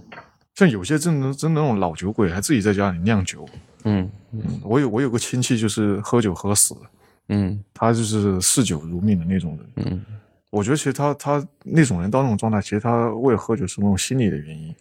[0.58, 3.48] 像有些真的真的那种老酒鬼，还自己在家里酿酒。
[3.84, 6.82] 嗯嗯，我有我有个亲戚就是喝酒喝死了，
[7.30, 9.86] 嗯他就是嗜酒如命的那种人。
[9.86, 10.04] 嗯，
[10.50, 14.76] 我觉得其实他他那种人到那种状态，其实他为了喝酒是那种心理的原因。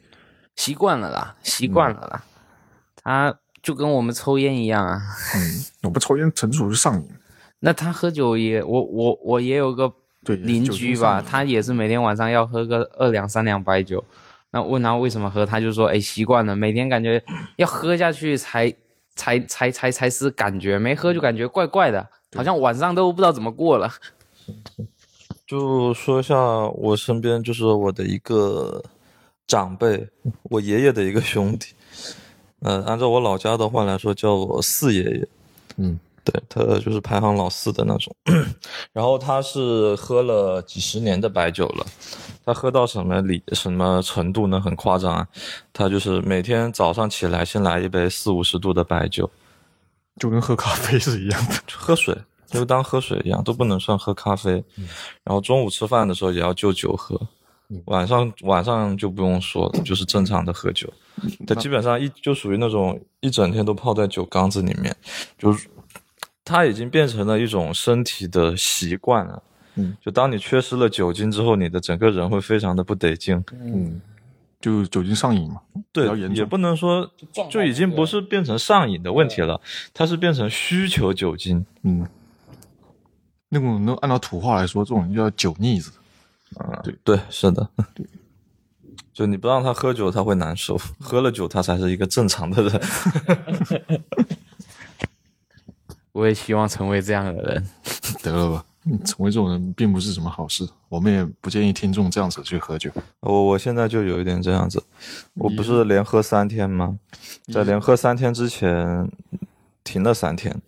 [0.56, 2.24] 习惯了啦，习惯了啦。
[2.96, 4.98] 他就跟我们抽烟一样啊。
[5.34, 7.06] 嗯，我不抽烟纯属是上瘾。
[7.60, 14.02] 那他喝酒也，我我我也有个邻居吧，他也是每天晚上要喝个二两三两白酒。
[14.50, 17.22] 那问他为什么喝，他就说：“哎，习惯了，每天感觉
[17.56, 18.74] 要喝下去才
[19.14, 23.90] 才才才才是感觉，没喝就感觉怪怪的，好像晚上都不知道怎么过了。
[25.46, 26.36] 就说一下
[26.68, 28.82] 我身边就是我的一个
[29.46, 30.08] 长辈，
[30.44, 31.66] 我爷爷的一个兄弟，
[32.60, 35.28] 呃，按照我老家的话来说，叫我四爷爷。
[35.76, 38.12] 嗯，对他就是排行老四的那种，
[38.92, 41.86] 然后他是喝了几十年的白酒了，
[42.44, 44.60] 他喝到什么里什么程度呢？
[44.60, 45.28] 很夸张啊！
[45.72, 49.30] 他就是每天早上起来先来一杯四五十度的白酒，
[50.18, 51.54] 就跟喝咖啡是一样的。
[51.72, 52.16] 喝水
[52.48, 54.52] 就当喝水一样，都不能算喝咖啡。
[55.22, 57.20] 然后中午吃饭的时候也要就酒喝，
[57.84, 60.92] 晚上晚上就不用说了，就是正常的喝酒。
[61.46, 64.94] 他基本上一就属于那种一整天都泡在酒缸子里面，
[65.38, 65.66] 就是
[66.46, 69.42] 他已经变成了一种身体的习惯了。
[69.74, 73.44] 嗯，就当你缺失了酒精之后，你的整个人会非常的不得劲。
[73.52, 74.00] 嗯，
[74.60, 75.60] 就酒精上瘾嘛。
[75.92, 77.10] 对也不能说
[77.50, 79.60] 就已经不是变成上瘾的问题了，
[79.92, 81.66] 它是变成需求酒精。
[81.82, 82.06] 嗯，
[83.48, 85.90] 那种能按照土话来说，这种人叫酒腻子。
[86.56, 87.68] 啊，对对，是的，
[89.12, 92.80] 就你不让他喝酒，他会难受；喝了酒，他才是一个正常的人。
[96.16, 97.66] 我也希望成为这样的人。
[98.24, 100.66] 得了吧，嗯成为这种人并不是什么好事。
[100.88, 102.90] 我们也不建议听众这样子去喝酒。
[103.20, 104.82] 我我现在就有一点这样子，
[105.34, 106.98] 我不是连喝三天吗？
[107.52, 109.10] 在连喝三天之前
[109.84, 110.58] 停了三天，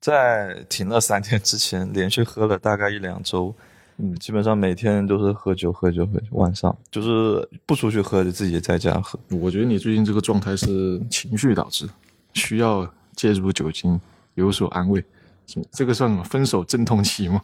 [0.00, 3.54] 在停了三天之前连续喝了大概一两周。
[3.98, 6.26] 嗯基本上每天都是喝酒，喝酒，喝酒。
[6.32, 9.16] 晚上就是不出去喝，就自己在家喝。
[9.30, 11.86] 我觉得你最近这个状态是情绪导致，
[12.32, 14.00] 需要借助酒精
[14.34, 15.04] 有所安慰。
[15.72, 16.22] 这个算什么？
[16.24, 17.42] 分手阵痛期吗？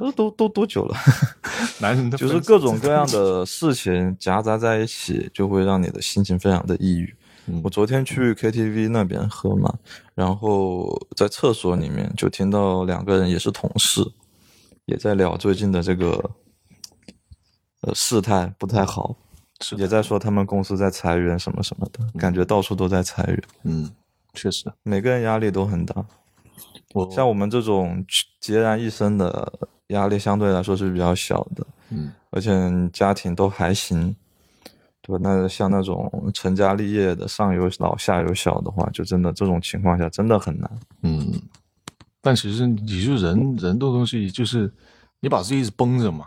[0.00, 0.96] 都都都多久了？
[1.80, 7.14] 男人的就是各种各样的事情夹杂在一起，就会让你的心情非常的抑郁。
[7.48, 9.72] 嗯我昨天去 KTV 那边喝嘛，
[10.14, 14.02] 然后在厕所里面就听到两个人也是同事，
[14.86, 16.30] 也在聊最近的这个
[17.82, 19.14] 呃事态不太好，
[19.76, 23.90] 也在说他们公司在裁员什么什么的，感觉到处都在裁员，嗯，
[24.36, 26.04] 确实，每个人压力都很大。
[26.94, 28.04] 我像我们这种
[28.40, 29.52] 孑然一身的
[29.88, 32.50] 压力相对来说是比较小的，嗯而且
[32.92, 34.14] 家庭都还行，
[35.00, 35.18] 对吧？
[35.22, 40.70] 那像那种成家立业的，上有老下有小的话，就真的这种情况下真的很难。
[41.02, 41.32] 嗯，
[42.20, 44.72] 但其实你就人人的东西就是
[45.20, 46.26] 你把自己一直绷着嘛，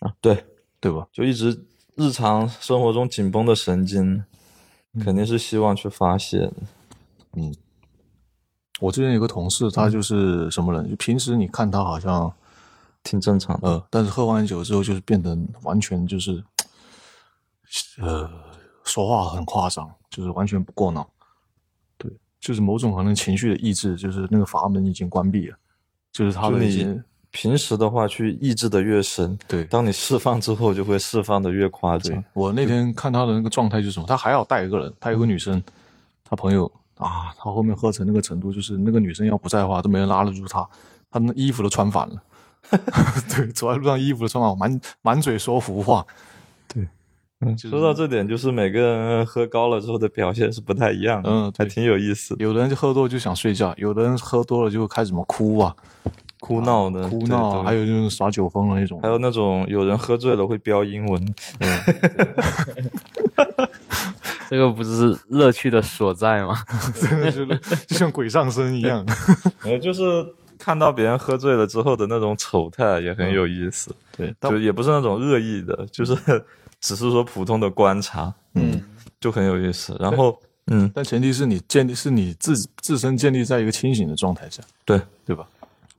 [0.00, 0.44] 啊，对，
[0.78, 1.06] 对吧？
[1.12, 1.64] 就一直
[1.96, 4.22] 日常生活中紧绷的神经，
[5.00, 6.52] 肯定是希望去发泄的。
[7.36, 7.54] 嗯，
[8.80, 10.88] 我之前有个同事，他就是什么人？
[10.88, 12.32] 就平时你看他好像
[13.02, 13.68] 挺正常的。
[13.68, 16.42] 呃，但是喝完酒之后就是变得完全就是，
[18.00, 18.30] 呃，
[18.84, 21.08] 说话很夸张，就是完全不过脑。
[21.96, 25.56] 对，就是某种可能情绪的抑制，就是那个阀门已经关闭了，
[26.12, 32.22] 就是他就你的已经平时的话去抑制的越深，对当你释放之后，就会释放的越夸张。
[32.32, 35.60] 我那天看他的那个状态就是什么，他还要带一个人，他有个女生，
[36.22, 36.70] 他朋友
[37.04, 40.66] 啊，他后面喝成那个程度，就是那个女生要不在的话，都没人拉得住他，
[41.10, 42.16] 他那衣服都穿反了，
[43.36, 46.06] 对，走在路上衣服都穿反，满满嘴说胡话，
[46.66, 46.88] 对，
[47.40, 55.76] 嗯，说到这点，就是每个人喝高了之后的表现是不太一样的，嗯还挺有意思，有的人就喝多了就想睡觉，有的人喝多了就开始什么哭啊，
[56.40, 58.98] 哭闹的，对哭闹还有就是耍酒疯的那种。
[59.02, 61.34] 还，有那种有人喝醉了会飙英文，
[64.50, 66.56] 这个不是乐趣的所在吗？
[67.00, 69.04] 真的就是就像鬼上身一样。
[69.62, 70.02] 呃，就是
[70.58, 76.14] 看到别人喝醉了之后的那种丑态也很有意思，对，就也不是那种恶意的，就是
[76.80, 78.82] 只是说普通的观察，嗯，
[79.20, 79.96] 就很有意思。
[79.98, 85.46] 然后，嗯，但前提是你建立是你自自身建立在一个清醒的状态下，对对吧？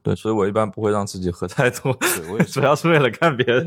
[0.02, 3.66] 对，所以我一般不会让自己喝太多，对我也 主要是为了看别人。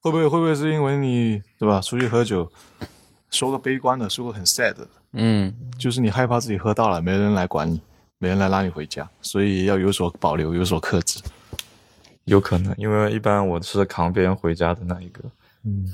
[0.00, 1.80] 会不会会不会是因为你对吧？
[1.80, 2.50] 出去喝酒，
[3.30, 7.80] 说个悲观的，说个很 sad 的，嗯，就是你害怕自己喝大了，没人来管你，
[8.18, 11.20] 没人来拉你回家，所以要有所保留，有所克制。
[12.24, 15.24] 有可能，因为一般我是扛别人回家的那一个。
[15.64, 15.84] 嗯，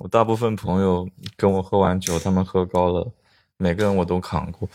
[0.00, 1.06] 我大部分朋友
[1.36, 3.12] 跟我喝完酒，他们喝高了，
[3.58, 4.68] 每个人我都扛过。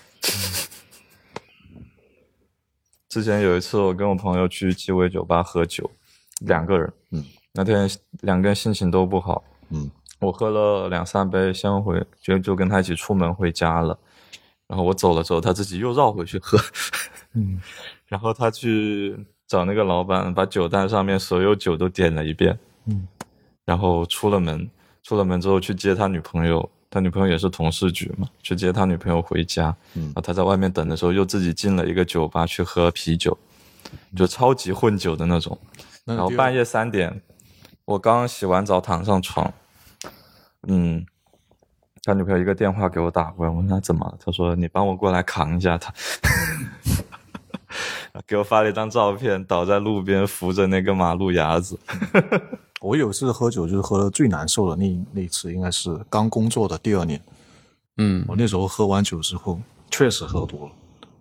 [3.09, 5.89] 之前有一次，我跟我朋友去鸡尾酒吧喝酒，
[6.41, 7.89] 两个人，嗯，那天
[8.21, 13.97] 两个人心情都不好，嗯，我喝了两三杯，先回就就跟他一起出门回家了。
[14.67, 16.57] 然后我走了之后，他自己又绕回去喝，
[17.33, 17.59] 嗯，
[18.07, 23.05] 然后他去找那个老板，把酒单上面所有酒都点了一遍，嗯，
[23.65, 24.69] 然后出了门，
[25.03, 33.37] 出了门之后去接他女朋友，他女朋友也是同事局嘛，去接他女朋友回家，嗯然后他在外面等的时候，又自己进了一个酒吧去喝啤酒，
[34.15, 35.59] 就超级混酒的那种。
[36.05, 37.21] 然后半夜三点，
[37.85, 39.51] 我刚洗完澡躺上床，
[40.67, 41.05] 嗯，
[42.03, 45.93] 他女朋友一个电话给我打过来，我问他怎么了，他说你帮我过来扛一下他，
[48.25, 51.77] 给我发了一张照片，倒在路边扶着那个马路牙子，
[52.81, 57.21] 我有次喝酒就是喝的最难受的那那一次，应该是刚工作的第二年。
[57.97, 60.71] 嗯我那时候喝完酒之后，确实喝多了。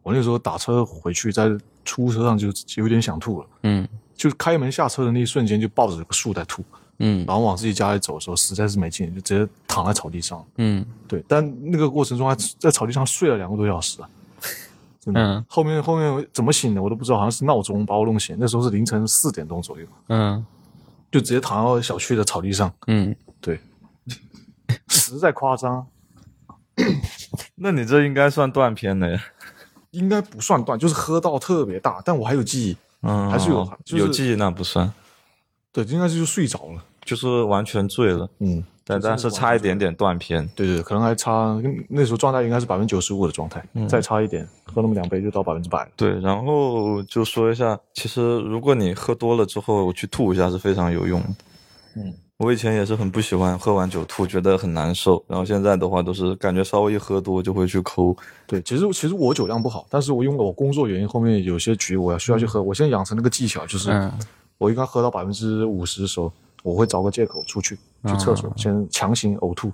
[0.03, 1.49] 我那时候打车回去，在
[1.85, 3.87] 出租车上就有点想吐了，嗯
[4.20, 6.62] 就开门下车的那一瞬间，就抱着个树在吐。
[6.98, 10.44] 嗯然后往自己家里走的时候，实在是没劲，就直接躺在草地上。
[10.56, 14.11] 嗯对，但那个过程中还在草地上睡了两个多小时啊，
[15.00, 15.18] 真的。
[15.18, 18.37] 嗯后面后面怎么醒的我都不知道，好像是闹钟把我弄醒。
[18.38, 20.44] 那时候是凌晨四点钟左右，嗯
[21.11, 22.70] 就直接躺到小区的草地上。
[22.88, 23.59] 嗯，对，
[24.88, 25.87] 实在夸张，
[27.56, 29.18] 那你这应该算断片的呀，
[29.92, 32.76] 应该不算断，就是喝到特别大，但我还有记忆。
[33.03, 34.93] 嗯，还是有就是有记忆那不算，
[35.73, 36.85] 对，应该是就睡着了。
[37.03, 41.59] 就是完全醉了，嗯，但但是差一点点断片，对对，可能还差，
[41.89, 45.91] 那时候状态应该是百分之九十五的状态，嗯再差一点，喝那么两杯就到百分之百。
[45.97, 51.29] 对，然后就说一下，其实如果你喝多了之后去吐一下是非常有用的。
[51.97, 55.22] 嗯，我以前也是很不喜欢喝完酒吐，觉得很难受。
[55.29, 58.16] 然后现在的话都是感觉稍微一喝多就会去抠。
[58.46, 64.11] 对，其实其实我酒量不好，但是我因为我工作原因，后面有些局我要需要去喝，我现在养成那个技巧，就是嗯
[64.57, 67.76] 我应该喝到百分之五十的时候，我会找个借口出去
[68.07, 69.70] 去厕所，先强行呕吐，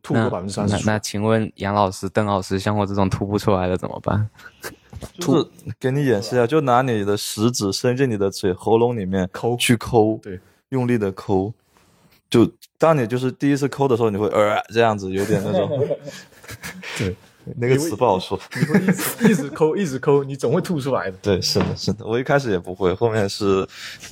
[0.00, 0.76] 吐那个百分之三十。
[0.86, 4.30] 那那请问杨老师、邓老师，像我这种吐不出来的怎么办？
[5.18, 5.46] 就是
[5.80, 11.52] 给你演示一下，就拿你的食指伸进你的嘴喉咙里面抠去抠，对，用力的抠。
[12.34, 15.86] 就当你就是第一次抠的时候，你会呃这样子，有点那种，
[16.98, 17.14] 对，
[17.58, 18.36] 那个词不好说。
[18.56, 21.16] 你会一直一直抠，一直抠， 你总会吐出来的。
[21.22, 22.04] 对，是的，是的。
[22.04, 23.64] 我一开始也不会，后面是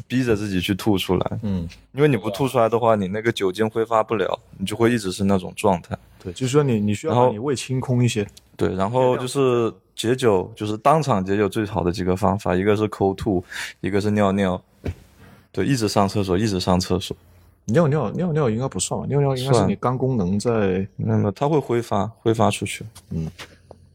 [0.07, 5.99] 逼着自己去吐出来，嗯，因为你不吐出来的话，你那个酒精挥发不了，你就会一直是那种状态。
[6.23, 8.25] 对，就是说你你需要然后把你胃清空一些。
[8.57, 13.45] 对，然后就是解酒，就是当场解酒最好的几个方法，一个是抠吐，
[13.81, 14.62] 一个是尿尿。
[15.51, 17.16] 对，一直上厕所，一直上厕所。
[17.67, 19.07] 尿尿尿尿应该不算吧？
[19.07, 22.85] 尿尿应该是你肝功能在那么它会挥发，挥发出去。
[23.11, 23.31] 嗯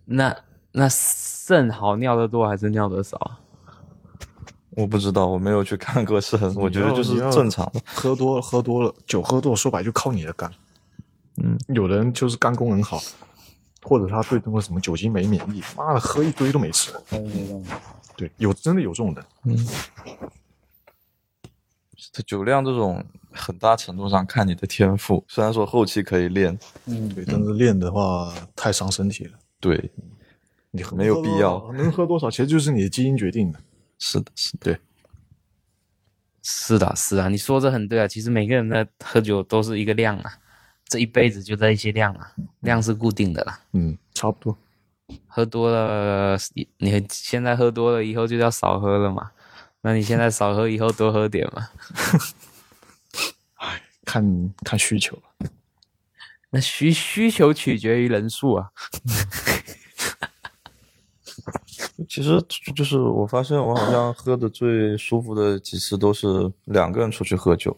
[0.06, 0.36] 那
[0.72, 3.38] 那肾好尿的多还是尿的少？
[4.70, 7.82] 我不知道，我没有去看过肾，我觉得就是正常的。
[7.96, 10.52] 喝多喝多了，酒喝多了，说白就靠你的肝。
[11.44, 13.02] 嗯，有的人就是肝功能好，
[13.82, 16.94] 或者他对那个什么酒精没免疫，妈的喝一堆都没事。
[18.16, 19.58] 对，有真的有这种人。
[22.12, 29.92] 这酒量这种很大程度上看你的天赋，虽然说后期可以练，嗯对，但是练的话太伤身体了，对，
[30.72, 33.60] 你很没有必要能喝多少，其实就是你的基因决定的。
[34.00, 34.80] 是的，是的，对，
[36.44, 38.08] 是的，是啊，你说的很对啊。
[38.08, 40.32] 其实每个人的喝酒都是一个量啊，
[40.86, 43.60] 这一辈子就这一些量啊，量是固定的啦。
[43.74, 44.56] 嗯，差不多。
[45.26, 49.32] 喝多了，你你现在喝多了，以后就要少喝了嘛。
[49.88, 51.70] 那你现在少喝，以后多喝点嘛。
[53.56, 55.50] 哎看看需求了。
[56.50, 58.70] 那需需求取决于人数啊。
[62.10, 62.44] 其实
[62.76, 67.78] 就是我发现我好像喝的最舒服的几次都是两个人出去喝酒，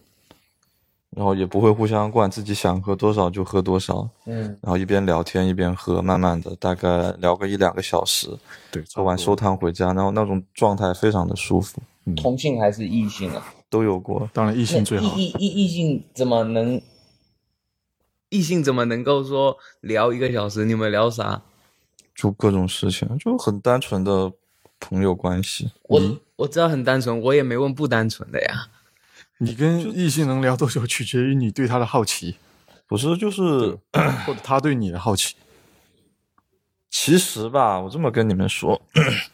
[1.12, 8.36] 然后也不会互相灌，自己想喝多少就喝多少，嗯，然后一边聊天一边喝，慢慢的大概聊个一两个小时，
[8.72, 11.82] 对，喝完收摊回家，然后那种状态非常的舒服，
[12.16, 13.54] 同性还是异性啊？
[13.70, 14.30] 都有过。
[14.34, 15.16] 当然异性最好。
[15.18, 16.82] 异异异性怎么能？
[18.30, 20.64] 异性怎么能够说聊一个小时？
[20.66, 21.42] 你们聊啥？
[22.14, 24.32] 就各种事情，就很单纯的
[24.80, 25.72] 朋友关系。
[25.84, 28.68] 我我知道很单纯，我也没问不单纯的呀。
[29.40, 32.36] 你跟异性能聊多久，取决于你对他的好奇，
[32.86, 33.78] 不是就是
[34.28, 35.36] 或者他对你的好奇。
[36.90, 38.82] 其实吧，我这么跟你们说，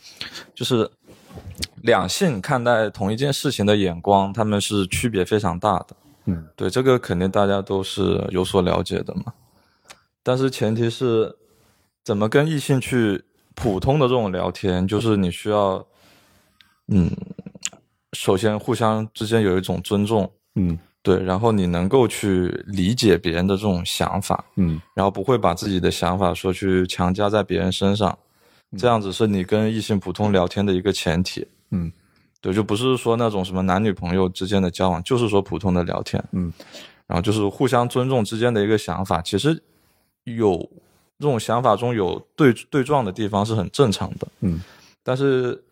[0.54, 0.90] 就是
[1.86, 5.96] 两性看待同一件事情的眼光，他们是区别非常大的。
[6.26, 9.32] 嗯，对，这个肯定大家都是有所了解的嘛。
[10.24, 11.38] 但是前提是，
[12.04, 13.24] 怎么跟异性去
[13.54, 15.86] 普通的这种聊天，就是你需要，
[16.88, 17.12] 嗯，
[18.14, 20.78] 首先互相之间有一种尊重，嗯。
[21.04, 24.82] 对，然后你能够去理解别人的这种想法，嗯。
[24.96, 28.18] 然后不会把自己的想法说去强加在别人身上，
[28.76, 31.48] 这样子是你跟异性普通聊天的一个前提。
[31.76, 31.92] 嗯。
[32.42, 36.54] 对，就不是说那种什么男女朋友之间的交往，就是说普通的聊天，嗯，
[37.08, 39.64] 然后就是互相尊重之间的一个想法，其实
[40.26, 40.60] 有
[41.18, 44.62] 这种想法中有对对撞的地方是很正常的，嗯，
[45.02, 45.64] 但是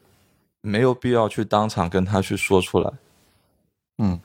[0.62, 2.92] 没有必要去当场跟他去说出来，
[4.00, 4.20] 嗯，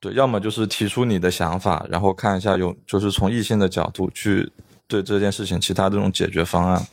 [0.00, 4.52] 对，要么就是提出你的想法，然后看一下有就是从异性的角度去
[4.86, 6.86] 对这件事情其他这种解决方案。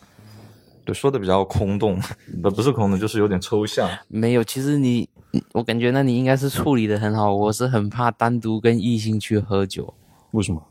[0.88, 2.00] 对，说的比较空洞，
[2.42, 3.90] 不，不是空洞，就是有点抽象。
[4.08, 5.08] 没有，其实你，
[5.52, 7.36] 我感觉那你应该是处理的很好。
[7.36, 9.94] 我是很怕单独跟异性去喝酒，
[10.32, 10.66] 为什么？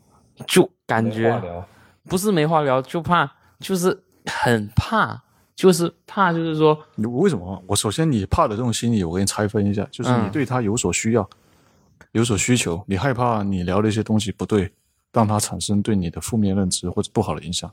[0.47, 1.67] 就感没话觉聊
[2.03, 3.95] 不是没话聊，就怕就是
[4.25, 5.21] 很怕，
[5.55, 7.63] 就是怕就是说，你为什么？
[7.67, 11.29] 我首先你怕的这种心理，我给你拆分一下，就是你嗯对他有所需要，
[12.13, 14.71] 有所需求，你害怕你聊的一些东西不对，
[15.13, 17.71] 让他产生对你的负面认知或者不好的影响，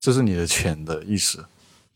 [0.00, 1.38] 这是你的潜的意识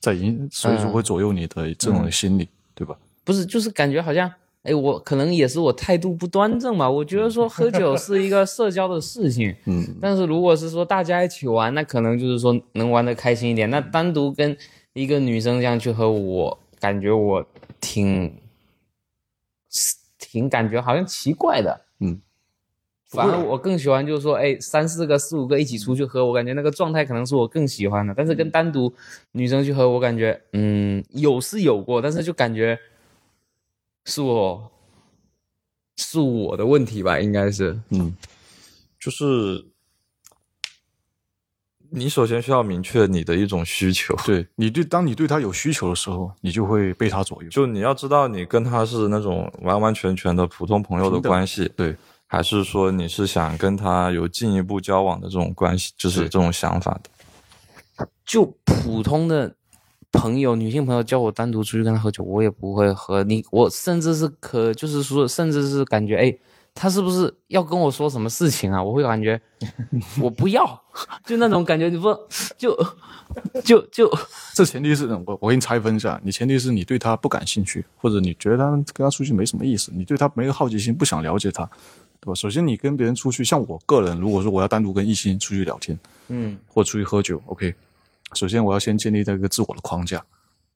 [0.01, 2.97] 在影，所以说会左右你的这种心理，对吧？
[3.23, 4.33] 不是，就是感觉好像，
[4.63, 6.89] 哎，我可能也是我态度不端正嘛。
[6.89, 13.69] 我觉得说 喝酒是一个社交的事情，嗯，但是如果是说大家一起玩，那可能就是说能玩的开心一点。
[13.71, 14.57] 那单独跟
[14.95, 17.47] 一个女生这样去喝，我感觉我
[17.81, 18.35] 挺
[20.19, 21.83] 挺感觉好像奇怪的。
[23.13, 28.15] 嗯，反而我更喜欢就是说，哎，三四个、四五个一起出去喝，我感觉那个状态可能是我更喜欢的。
[28.17, 28.93] 但是跟单独
[29.33, 32.79] 女生去喝，我感觉嗯有是有过，但是就感觉
[34.05, 34.71] 是我
[35.97, 37.79] 是我的问题吧，应该是。
[37.91, 38.15] 嗯
[38.99, 39.65] 就是
[41.89, 47.49] 你首先需要明确你的一种需求，对你对，当你对他有需求的时候，你就会被他左右。
[47.49, 51.97] 就你要知道你跟他是那种完完全全的普通朋友的关系，对，
[52.33, 58.09] 还是说你是想跟他有进一步交往的这种关系，就是这种想法的。
[58.25, 59.53] 就普通的
[60.13, 63.25] 朋友，女性朋友叫我单独出去跟他喝酒，我也不会喝。
[63.25, 66.39] 你我甚至是可，就是说，甚至是感觉，哎，
[66.73, 68.81] 他是不是要跟我说什么事情啊？
[68.81, 69.41] 我会感觉
[70.23, 70.81] 我不要，
[71.27, 72.17] 就那种感觉，你不
[72.57, 72.77] 就
[73.65, 74.09] 就就
[74.55, 81.69] 这前提是我我给你拆分一下，你前提是你对他不感兴趣，或者你觉得他跟他出去没什么意思，你对他没有好奇心，不想了解他，
[82.21, 82.35] 对吧？
[82.35, 85.99] 首先你跟别人出去，像我个人，如果说我要单独跟异性出去聊天，
[86.29, 87.75] 嗯或出去喝酒，OK，
[88.35, 90.23] 首先我要先建立一个自我的框架，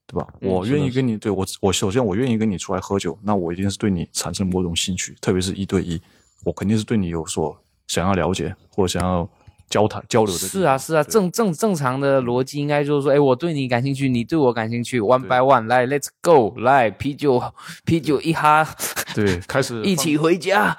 [0.07, 0.27] 对吧？
[0.41, 6.01] 嗯我愿意跟你对我我首先我愿意跟你出来喝酒，那我一定是对你产生某种兴趣，特别是一对一，
[6.43, 7.55] 我肯定是对你有所
[7.87, 9.29] 想要了解或者想要
[9.69, 10.39] 交谈交流的。
[10.39, 17.41] 是啊是啊，正正正常的逻辑应该就是说，哎，我对你感兴趣，你对我感兴趣，one by one，来，let's go，来，啤酒
[17.83, 18.67] 啤酒一哈，
[19.13, 20.75] 对，开始 一起回家。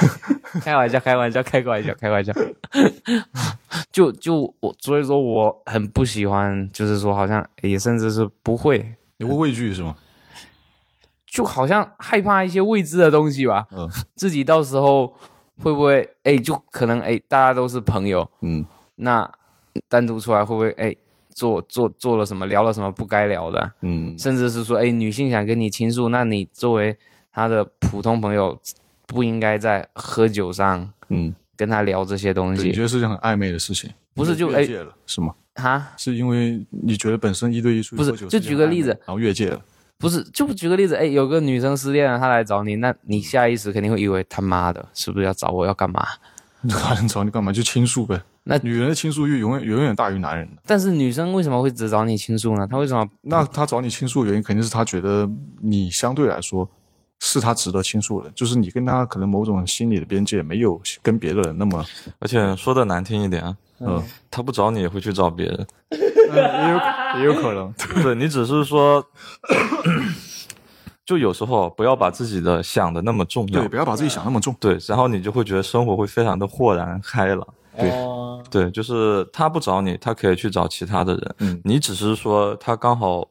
[0.62, 2.32] 开玩笑，开玩笑，开个玩笑，开玩笑。
[3.90, 9.94] 就就我，所以说我很不喜欢，就是说好像也甚至是不会，你会畏惧是吗？
[11.26, 13.66] 就好像害怕一些未知的东西吧。
[13.70, 15.14] 嗯自己到时候
[15.62, 18.64] 会不会哎，就可能哎，大家都是朋友，嗯。
[18.96, 19.30] 那
[19.88, 20.94] 单独出来会不会哎
[21.30, 24.16] 做做做了什么，聊了什么不该聊的，嗯。
[24.18, 26.96] 甚至是说哎女性想跟你倾诉，那你作为
[27.32, 28.60] 她的普通朋友，
[29.06, 35.34] 不应该在喝酒上嗯，跟她聊这些东西，你觉，得是件很暧昧的事情，不是就哎越界了是吗？
[35.54, 35.88] 哈。
[35.96, 38.90] 是因为你觉得本身一对一出去不是喝酒就举个例子。
[38.90, 39.60] 然后越界了，
[40.02, 46.04] 不是，就举个例子，哎，有个女生失恋了，她来找你，那你下意识肯定会以为他妈的，是不是要找我要干嘛？
[46.68, 47.52] 他能找你干嘛？
[47.52, 48.20] 就倾诉呗。
[48.44, 50.62] 那女人的倾诉欲永远远远大于男人的。
[50.66, 52.66] 但是女生为什么会只找你倾诉呢？
[52.68, 53.08] 她为什么？
[53.20, 55.28] 那她找你倾诉的原因，肯定是她觉得
[55.60, 56.68] 你相对来说
[57.20, 61.84] 是她值得倾诉的，就是你跟她可能某种心理的边界没有跟别的人那么，
[62.18, 65.66] 而且说的难听一点啊，嗯，他不找你也会去找别人。
[65.90, 65.98] 也
[66.70, 69.04] 有也有可能， 对你只是说，
[71.04, 74.54] 就有时候不要把自己的想的那么重要对，，不要把自己想那么重。
[74.60, 77.46] 对，然后你就会觉得生活会非常的豁然开朗。
[77.76, 77.90] 对
[78.50, 81.34] 对，就是他不找你，他可以去找其他的人。
[81.38, 83.26] 嗯你只是说他刚好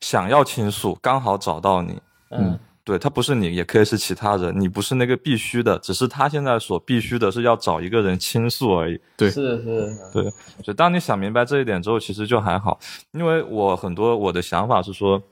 [0.00, 1.98] 想要倾诉，刚好找到你。
[2.30, 9.00] 嗯，对他不是你，也可以是其他人，你不是那个必须的，只是他现在所必须的是要找一个人倾诉而已。
[9.16, 10.22] 对是是，对，
[10.62, 12.78] 所以当你想明白这一点之后，其实就还好，
[13.12, 15.22] 因为我很多我的想法是说，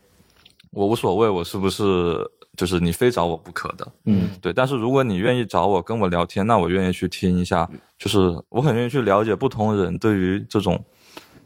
[0.70, 2.16] 我无所谓，我是不是
[2.56, 4.50] 就是你非找我不可的，嗯，对。
[4.50, 10.82] 但是如果你愿意找我跟我聊天，那我愿意去听一下，就是我很愿意去了解不同人对于这种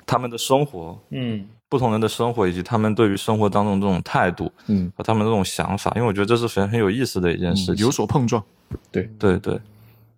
[0.07, 7.85] 他们的生活，嗯不同人的生活以及他们对于生活当中这种态度嗯，和他们这种想法，因为我觉得这是很很有意思的一件事情。
[7.85, 8.43] 有所碰撞。
[8.91, 9.61] 对对对，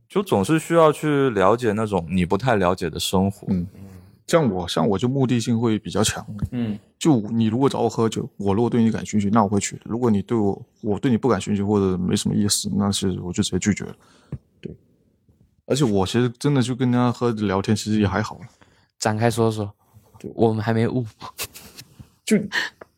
[0.09, 3.47] 就总是需要去了解那种你不太了解的生活。
[3.51, 3.67] 嗯
[4.27, 6.23] 像我，像我就目的性会比较强。
[6.51, 13.95] 嗯就你如果找我喝酒，我如果对你感兴趣，那我会去；如果你对我，我对你不感兴趣或者没什么意思，那其实我就直接拒绝了。
[14.61, 14.77] 对，
[15.65, 18.39] 而且我其实真的就跟人家喝聊天，其实也还好。
[18.99, 19.73] 展开说说，
[20.35, 21.05] 我们还没悟。
[22.25, 22.37] 就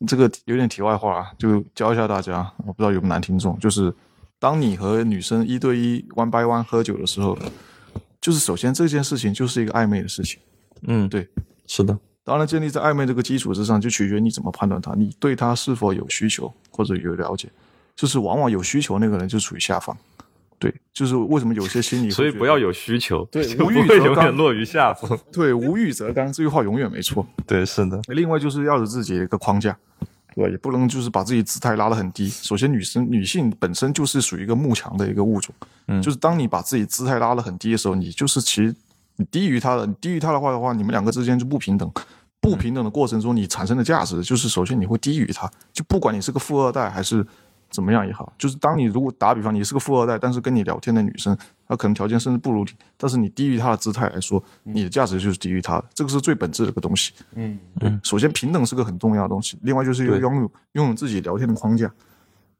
[0.07, 3.93] 这个有点题外话啊，就教一下大家，我不知道有没有男听众，就是
[4.39, 7.37] 当你和女生一对一 one by one 喝酒的时候，
[8.19, 10.39] 就是首先这件事情就是一个暧昧的事情。
[10.87, 11.27] 嗯，对，
[11.67, 17.49] 是的，当然，建立在暧昧这个基础之上，就取决于你怎么判断他，你对他是否有需求或者有了解。
[17.95, 19.95] 就是往往有需求那个人就处于下方，
[20.61, 25.17] 对，就是为什么有些心理所以不要有需求， 对无欲则刚落于下风。
[25.31, 27.25] 对无欲则刚这句话永远没错。
[27.47, 29.75] 对，是的，另外就是要有自己的一个框架，
[30.35, 30.51] 对吧？
[30.51, 32.29] 也不能就是把自己姿态拉得很低。
[32.29, 35.51] 首先，女生女性本身就是属于一个慕强的一个物种，
[35.87, 38.75] 嗯就是当你把自己姿态拉得很低的时候，你就是其实
[39.15, 41.91] 你低于她的，你低于她的话的话，你们两个之间就不平等。
[42.39, 47.25] 不平等的过程中，你产生的价值就是首先你会低于她，就不管你是个富二代还是
[47.71, 51.35] 怎么样也好，就是当你如果打比方你是个富二代，但是跟你聊天的女生，
[51.67, 57.13] 她可能条件甚至不如你，但是你低于她的姿态来说，你的价值就是低于她的，这个是最本质的一个东西。
[57.35, 61.89] 嗯对，首先平等是个很重要的东西，另外就是要拥有拥有自己聊天的框架，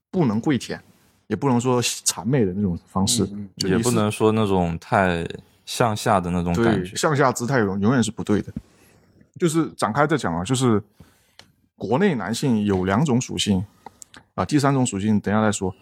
[0.09, 0.81] 不能跪舔，
[1.27, 5.27] 也不能说谄媚的那种方式，也不能说那种太
[5.65, 6.95] 向下的那种感觉。
[6.95, 8.51] 向下姿态永永远是不对的。
[9.39, 10.81] 就是展开再讲啊，就是
[11.75, 13.63] 国内男性有两种属性
[14.35, 15.73] 啊，第三种属性等一下再说，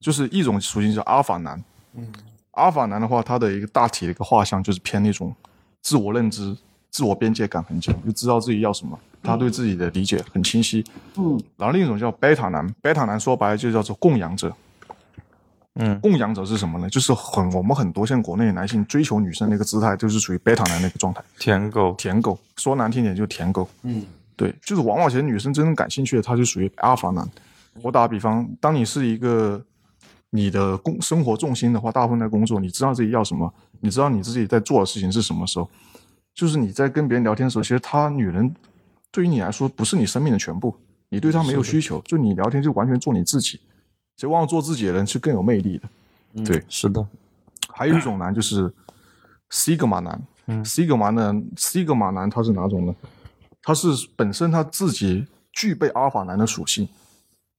[0.00, 1.62] 就是一种属性叫阿尔法男，
[1.94, 2.06] 嗯，
[2.52, 5.34] 阿尔法男的话，他的一个大体的一个画像就是偏那种
[5.82, 6.56] 自我认知、
[6.90, 10.84] 自我边界感很强，就知道自己要什么，他对自己的理解很清晰，
[11.16, 14.54] 嗯，然后另一种叫贝塔男，贝塔男说白了就叫做供养者，
[15.74, 15.98] 嗯。
[16.00, 16.88] 供养者是什么呢？
[16.88, 23.68] 就是很我们很多像国内的男性追求女生那个姿态，就是属于贝塔男那个状态，舔狗，舔狗，说难听点就是舔狗。
[23.82, 24.04] 嗯，
[24.36, 27.28] 对，就是往往其实女生真正感兴趣的，他就属于阿尔法男。
[27.82, 29.64] 我打个比方，当你是一个
[30.30, 35.68] 你的工生活重心的话，大部分在工作，你知道自己要什么，你知道你自己在做的事情是什么时候，
[36.34, 38.54] 就是你在跟别人聊天的时候，其实她女人
[39.10, 40.74] 对于你来说不是你生命的全部，
[41.08, 43.60] 你对她没有需求，就你聊天就完全做你自己。
[44.16, 46.44] 其实往往做自己的人是更有魅力的。
[46.44, 47.06] 对，是的，
[47.72, 48.72] 还有一种男就是
[49.50, 52.94] Sigma 男， 嗯，Sigma 男，Sigma 男他是哪种呢？
[53.62, 56.88] 他是本身他自己具备阿尔法男的属性，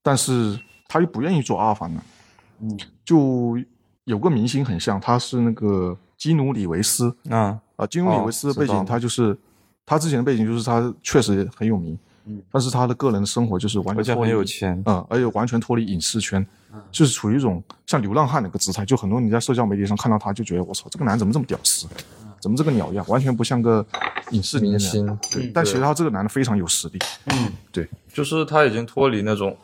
[0.02, 2.02] 但是他又不愿意做阿尔法男。
[2.60, 3.58] 嗯，就
[4.04, 7.14] 有个明星很像，他是那个基努里维斯。
[7.30, 9.36] 啊，啊，基努里维斯的背景，哦他就是
[9.86, 14.80] 他之前的背景就是他确实很有名，嗯，但是他的个人生活就是完全脱离有钱。
[14.86, 16.44] 嗯，而且完全脱离影视圈，
[16.90, 18.84] 就是处于一种像流浪汉的一个姿态。
[18.84, 21.86] 就很多你在社交媒体上看到他，就觉得我操，这个男怎么这么屌丝，
[22.40, 23.84] 怎么这个鸟样，完全不像个
[24.30, 24.60] 影视。
[24.60, 25.06] 明星。
[25.32, 26.98] 对，但其实他这个男的非常有实力。
[27.26, 27.88] 嗯，对。
[28.12, 29.56] 就是他已经脱离那种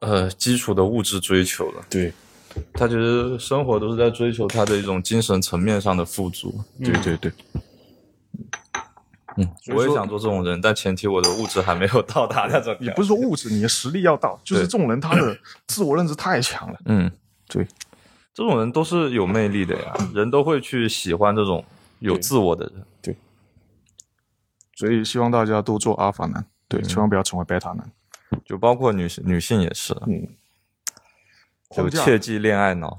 [0.00, 1.84] 呃基础的物质追求了。
[1.88, 2.12] 对，
[2.72, 6.58] 他其实生活都是在追求他的一种精神层面上的富足。
[6.78, 7.32] 对对对，
[9.36, 12.76] 嗯，我也想做这种人，但前提我的物质还没有到达那种。
[12.80, 15.38] 也不是说物质，你的实力要到，就是这种人他的
[15.68, 16.78] 自我认知太强了。
[16.86, 17.10] 嗯，
[17.48, 17.66] 对，
[18.32, 21.64] 这种人都是有魅力的呀，人都会去喜欢这种
[21.98, 22.84] 有自我的人。
[23.02, 23.16] 对
[24.74, 27.90] 所以希望大家都做阿法男，对，千万不要成为贝塔男。
[28.44, 30.28] 就包括女性，女性也是，嗯，
[31.70, 32.96] 就切忌恋爱脑。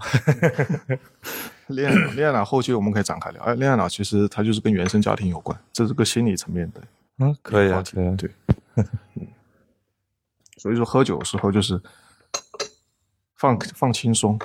[1.68, 3.44] 恋爱脑，恋爱脑后期我们可以展开聊。
[3.44, 6.82] 哎，恋爱脑其实它就是跟原生家庭有关，这是个心理层面的。
[7.20, 8.16] 嗯，可以啊，可以啊。
[8.18, 8.32] 对，
[9.16, 9.28] 嗯
[10.58, 11.80] 所以说喝酒的时候就是
[13.36, 14.40] 放放轻松，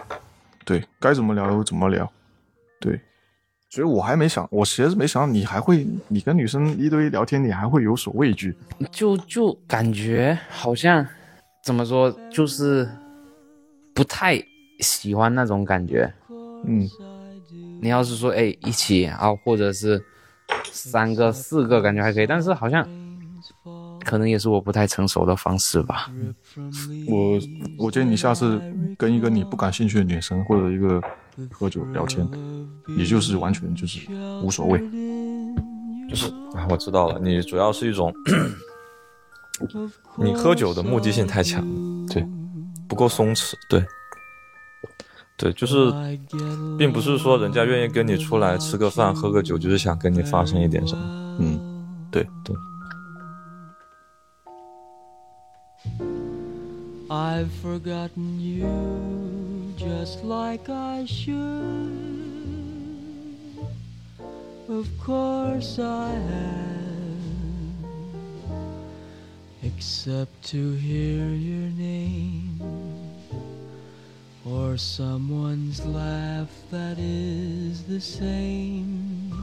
[0.65, 2.13] 对该怎么聊怎么聊，
[2.81, 3.01] 对。
[3.73, 8.55] 所以我还没想，我其实没想到你还会，你跟女生一堆聊天，你还会有所畏惧。
[8.91, 11.07] 就就感觉好像
[11.65, 12.87] 怎么说，就是
[13.95, 14.39] 不太
[14.81, 16.13] 喜欢那种感觉。
[16.67, 16.87] 嗯，
[17.81, 19.99] 你要是说哎一起啊，或者是
[20.65, 22.87] 三个四个，感觉还可以，但是好像
[24.05, 26.11] 可能也是我不太成熟的方式吧。
[27.09, 27.41] 我
[27.79, 28.61] 我建议你下次
[28.97, 31.03] 跟一个你不感兴趣的女生或者一个
[31.51, 32.29] 喝酒聊天，
[32.87, 34.01] 你就是完全就是
[34.43, 34.81] 无所谓。
[36.11, 38.13] 就是啊，我知道了，你主要是一种，
[40.19, 41.65] 你喝酒的目的性太强，
[42.07, 42.27] 对，
[42.87, 43.83] 不够松弛，对，
[45.39, 45.91] 对，就是，
[46.77, 51.03] 并不是说人家愿意跟你出来吃个饭、喝个酒，就是想跟你发生一点什么，
[51.41, 51.59] 嗯，
[52.11, 52.55] 对对，
[57.13, 61.37] I've forgotten you just like I should.
[64.67, 67.27] Of course I have,
[69.63, 72.59] except to hear your name
[74.47, 79.37] or someone's laugh that is the same.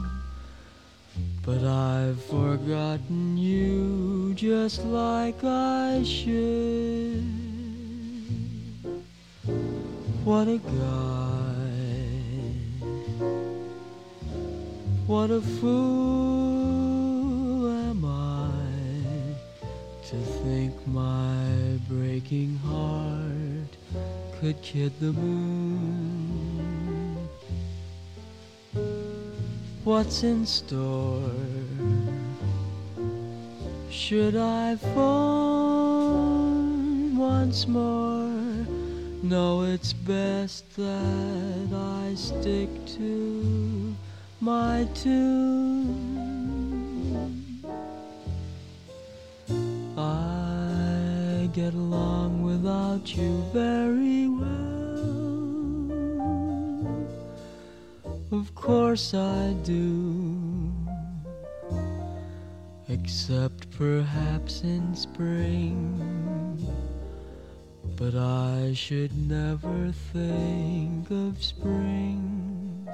[1.46, 7.49] But I've forgotten you just like I should.
[10.30, 10.70] What a guy.
[15.08, 15.66] What a fool
[17.66, 18.52] am I
[20.08, 23.76] to think my breaking heart
[24.38, 27.28] could kid the moon.
[29.82, 31.32] What's in store?
[33.90, 35.16] Should I phone
[37.16, 38.09] once more?
[39.30, 42.68] No, it's best that I stick
[42.98, 43.94] to
[44.40, 45.94] my tune.
[49.96, 54.50] I get along without you very well.
[58.32, 60.72] Of course I do.
[62.88, 66.19] Except perhaps in spring.
[68.00, 72.88] But I should never think of spring.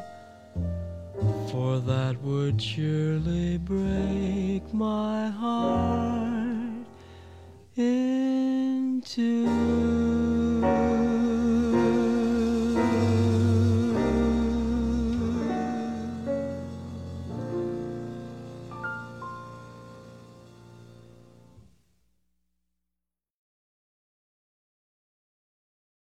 [1.48, 6.86] For that would surely break my heart
[7.76, 10.55] in two.